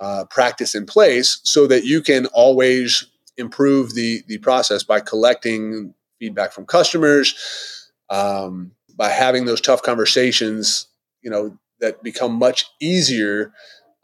uh, 0.00 0.24
practice 0.30 0.74
in 0.74 0.86
place 0.86 1.40
so 1.42 1.66
that 1.66 1.84
you 1.84 2.00
can 2.00 2.26
always 2.26 3.06
improve 3.36 3.94
the 3.94 4.22
the 4.28 4.38
process 4.38 4.82
by 4.82 5.00
collecting 5.00 5.94
feedback 6.18 6.52
from 6.52 6.66
customers, 6.66 7.90
um, 8.10 8.72
by 8.96 9.08
having 9.08 9.44
those 9.44 9.60
tough 9.60 9.82
conversations. 9.82 10.86
You 11.22 11.30
know 11.30 11.58
that 11.80 12.02
become 12.02 12.32
much 12.32 12.66
easier 12.80 13.52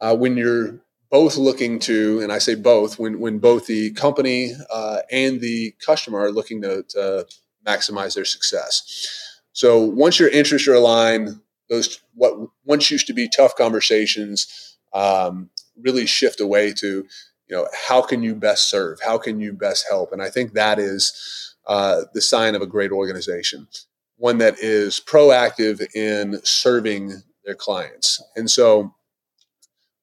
uh, 0.01 0.17
when 0.17 0.37
you're 0.37 0.81
both 1.11 1.37
looking 1.37 1.79
to, 1.79 2.21
and 2.21 2.33
I 2.33 2.39
say 2.39 2.57
both, 2.57 2.99
when 2.99 3.21
when 3.21 3.39
both 3.39 3.67
the 3.67 3.93
company 3.93 4.53
uh, 4.73 4.99
and 5.13 5.41
the 5.41 5.73
customer 5.85 6.19
are 6.19 6.33
looking 6.33 6.61
to, 6.63 6.83
to 6.89 7.27
maximize 7.67 8.15
their 8.15 8.25
success. 8.25 9.41
So 9.53 9.81
once 9.81 10.19
your 10.19 10.29
interests 10.29 10.69
are 10.69 10.75
aligned, 10.75 11.41
those 11.69 12.01
what 12.15 12.35
once 12.65 12.91
used 12.91 13.07
to 13.07 13.15
be 13.15 13.29
tough 13.29 13.57
conversations 13.57 14.77
um, 14.93 15.51
really 15.81 16.07
shift 16.07 16.41
away 16.41 16.73
to 16.75 17.07
you 17.49 17.57
know 17.57 17.69
how 17.89 18.03
can 18.03 18.23
you 18.23 18.35
best 18.35 18.71
serve, 18.71 19.01
how 19.01 19.19
can 19.19 19.41
you 19.41 19.53
best 19.53 19.87
help, 19.89 20.13
and 20.13 20.23
I 20.23 20.31
think 20.31 20.53
that 20.53 20.79
is 20.79 21.55
uh, 21.67 22.03
the 22.13 22.21
sign 22.21 22.55
of 22.55 22.63
a 22.63 22.67
great 22.67 22.91
organization, 22.91 23.69
one 24.17 24.39
that 24.39 24.59
is 24.59 25.01
proactive 25.01 25.81
in 25.95 26.41
serving 26.45 27.23
their 27.45 27.55
clients. 27.55 28.23
And 28.37 28.51
so 28.51 28.95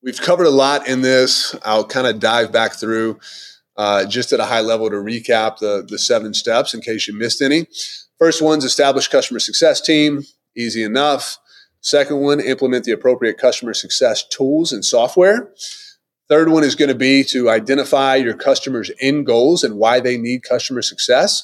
we've 0.02 0.22
covered 0.22 0.48
a 0.48 0.52
lot 0.52 0.88
in 0.88 1.02
this. 1.02 1.56
I'll 1.64 1.86
kind 1.86 2.08
of 2.08 2.20
dive 2.20 2.52
back 2.52 2.74
through 2.74 3.20
uh, 3.82 4.06
just 4.06 4.32
at 4.32 4.40
a 4.40 4.46
high 4.46 4.62
level 4.62 4.92
to 4.92 4.96
recap 4.98 5.58
the, 5.58 5.84
the 5.90 5.98
seven 5.98 6.36
steps 6.36 6.76
in 6.76 6.82
case 6.82 7.08
you 7.08 7.16
missed 7.16 7.42
any. 7.42 7.66
First 8.20 8.40
one's 8.40 8.64
establish 8.64 9.08
customer 9.08 9.40
success 9.40 9.82
team, 9.82 10.22
easy 10.56 10.84
enough. 10.84 11.40
Second 11.80 12.18
one, 12.18 12.40
implement 12.40 12.86
the 12.86 12.92
appropriate 12.92 13.40
customer 13.40 13.74
success 13.74 14.24
tools 14.24 14.72
and 14.72 14.86
software. 14.86 15.52
Third 16.30 16.50
one 16.50 16.64
is 16.64 16.76
going 16.76 16.90
to 16.90 16.96
be 16.96 17.24
to 17.24 17.50
identify 17.50 18.18
your 18.18 18.36
customers' 18.36 18.92
end 19.02 19.26
goals 19.26 19.64
and 19.64 19.80
why 19.80 20.00
they 20.00 20.16
need 20.16 20.44
customer 20.44 20.84
success. 20.84 21.44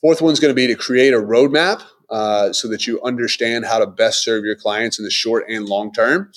Fourth 0.00 0.22
one's 0.22 0.38
going 0.38 0.52
to 0.52 0.54
be 0.54 0.68
to 0.68 0.76
create 0.76 1.12
a 1.12 1.18
roadmap 1.18 1.82
uh, 2.10 2.52
so 2.52 2.68
that 2.68 2.86
you 2.86 3.02
understand 3.02 3.64
how 3.64 3.80
to 3.80 3.88
best 3.88 4.22
serve 4.22 4.44
your 4.44 4.54
clients 4.54 5.00
in 5.00 5.04
the 5.04 5.10
short 5.10 5.44
and 5.48 5.66
long 5.66 5.92
term. 5.92 6.30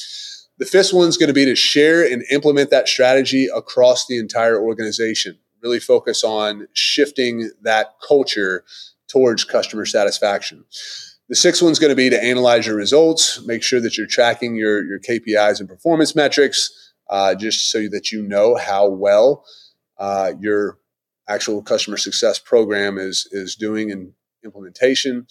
The 0.59 0.65
fifth 0.65 0.93
one 0.93 1.07
is 1.07 1.15
going 1.15 1.29
to 1.29 1.33
be 1.33 1.45
to 1.45 1.55
share 1.55 2.05
and 2.05 2.23
implement 2.29 2.69
that 2.69 2.89
strategy 2.89 3.47
across 3.55 4.07
the 4.07 4.19
entire 4.19 4.61
organization. 4.61 5.39
Really 5.63 5.79
focus 5.79 6.21
on 6.23 6.67
shifting 6.73 7.49
that 7.61 7.93
culture 8.05 8.65
towards 9.07 9.45
customer 9.45 9.85
satisfaction. 9.85 10.65
The 11.29 11.35
sixth 11.35 11.61
one 11.61 11.71
is 11.71 11.79
going 11.79 11.91
to 11.91 11.95
be 11.95 12.09
to 12.09 12.21
analyze 12.21 12.67
your 12.67 12.75
results, 12.75 13.41
make 13.45 13.63
sure 13.63 13.79
that 13.79 13.97
you're 13.97 14.07
tracking 14.07 14.55
your, 14.55 14.83
your 14.83 14.99
KPIs 14.99 15.61
and 15.61 15.69
performance 15.69 16.13
metrics, 16.13 16.93
uh, 17.09 17.35
just 17.35 17.71
so 17.71 17.87
that 17.89 18.11
you 18.11 18.21
know 18.21 18.55
how 18.55 18.87
well 18.87 19.45
uh, 19.97 20.33
your 20.41 20.77
actual 21.29 21.61
customer 21.61 21.97
success 21.97 22.37
program 22.37 22.97
is, 22.97 23.27
is 23.31 23.55
doing 23.55 23.91
in 23.91 24.13
implementation. 24.43 25.25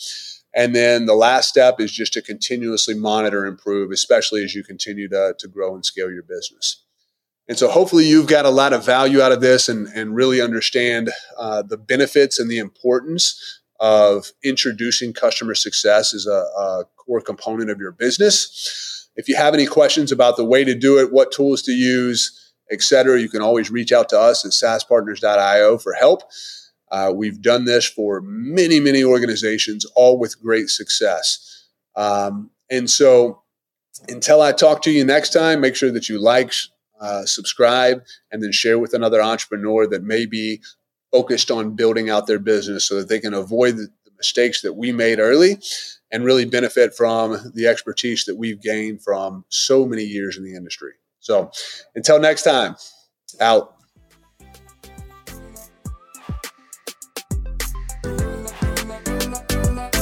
And 0.59 0.75
then 0.75 1.07
the 1.07 1.15
last 1.15 1.49
step 1.49 1.79
is 1.79 1.93
just 1.93 2.15
to 2.15 2.21
continuously 2.21 2.95
monitor 2.95 3.45
and 3.45 3.53
improve, 3.53 3.93
especially 3.93 4.43
as 4.43 4.57
you 4.57 4.65
continue 4.65 5.09
to, 5.09 5.37
to 5.39 5.47
grow 5.47 5.73
and 5.73 5.87
scale 5.87 6.11
your 6.11 6.25
business. 6.25 6.85
And 7.47 7.57
so 7.57 7.69
hopefully 7.69 8.07
you've 8.07 8.27
got 8.27 8.45
a 8.45 8.51
lot 8.51 8.73
of 8.73 8.85
value 8.85 9.23
out 9.23 9.31
of 9.31 9.41
this 9.41 9.69
and, 9.69 9.87
and 9.95 10.17
really 10.17 10.41
understand 10.41 11.11
uh, 11.39 11.63
the 11.63 11.77
benefits 11.77 12.41
and 12.41 12.51
the 12.51 12.59
importance 12.59 13.41
of 13.79 14.33
introducing 14.43 15.13
customer 15.13 15.55
success 15.55 16.13
as 16.13 16.27
a, 16.27 16.31
a 16.33 16.85
core 16.97 17.21
component 17.21 17.71
of 17.71 17.79
your 17.79 17.93
business. 17.93 19.09
If 19.15 19.29
you 19.29 19.37
have 19.37 19.55
any 19.55 19.65
questions 19.65 20.11
about 20.11 20.37
the 20.37 20.45
way 20.45 20.65
to 20.65 20.75
do 20.75 20.99
it, 20.99 21.13
what 21.13 21.31
tools 21.31 21.63
to 21.63 21.73
use, 21.73 22.53
et 22.69 22.83
cetera, 22.83 23.21
you 23.21 23.29
can 23.29 23.43
always 23.43 23.71
reach 23.71 23.93
out 23.93 24.09
to 24.09 24.19
us 24.19 24.45
at 24.45 24.51
saaspartners.io 24.51 25.79
for 25.79 25.93
help. 25.93 26.23
Uh, 26.91 27.13
we've 27.15 27.41
done 27.43 27.65
this 27.65 27.85
for 27.87 28.21
many, 28.23 28.81
many 28.81 29.05
organizations, 29.05 29.85
all 29.95 30.19
with 30.19 30.41
great 30.41 30.69
success. 30.69 31.67
Um, 31.97 32.51
and 32.71 32.89
so, 32.89 33.43
until 34.09 34.41
I 34.41 34.53
talk 34.53 34.83
to 34.83 34.91
you 34.91 35.05
next 35.05 35.33
time, 35.33 35.61
make 35.61 35.75
sure 35.75 35.91
that 35.91 36.09
you 36.09 36.21
like, 36.21 36.53
uh, 37.01 37.25
subscribe, 37.25 38.03
and 38.31 38.43
then 38.43 38.53
share 38.53 38.79
with 38.79 38.95
another 38.95 39.21
entrepreneur 39.21 39.87
that 39.89 40.05
may 40.05 40.25
be 40.27 40.61
focused 41.11 41.51
on 41.51 41.75
building 41.75 42.11
out 42.11 42.27
their 42.27 42.39
business 42.39 42.85
so 42.85 42.97
that 42.97 43.09
they 43.09 43.19
can 43.19 43.35
avoid 43.35 43.77
the 43.77 43.89
mistakes 44.17 44.63
that 44.63 44.75
we 44.75 44.93
made 44.93 45.19
early 45.19 45.59
and 46.11 46.25
really 46.25 46.45
benefit 46.45 46.95
from 46.95 47.53
the 47.55 47.67
expertise 47.67 48.25
that 48.25 48.37
we've 48.37 48.61
gained 48.61 49.03
from 49.03 49.45
so 49.49 49.87
many 49.87 50.05
years 50.05 50.37
in 50.37 50.45
the 50.45 50.55
industry. 50.55 50.93
So, 51.21 51.51
until 51.95 52.21
next 52.21 52.43
time, 52.43 52.77
out. 53.41 53.78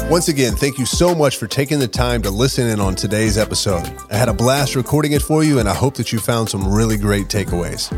Once 0.08 0.28
again, 0.28 0.54
thank 0.54 0.78
you 0.78 0.86
so 0.86 1.16
much 1.16 1.36
for 1.36 1.48
taking 1.48 1.80
the 1.80 1.88
time 1.88 2.22
to 2.22 2.30
listen 2.30 2.68
in 2.68 2.78
on 2.78 2.94
today's 2.94 3.36
episode. 3.36 3.84
I 4.08 4.16
had 4.16 4.28
a 4.28 4.32
blast 4.32 4.76
recording 4.76 5.12
it 5.12 5.20
for 5.20 5.42
you, 5.42 5.58
and 5.58 5.68
I 5.68 5.74
hope 5.74 5.94
that 5.94 6.12
you 6.12 6.20
found 6.20 6.48
some 6.48 6.72
really 6.72 6.96
great 6.96 7.26
takeaways. 7.26 7.90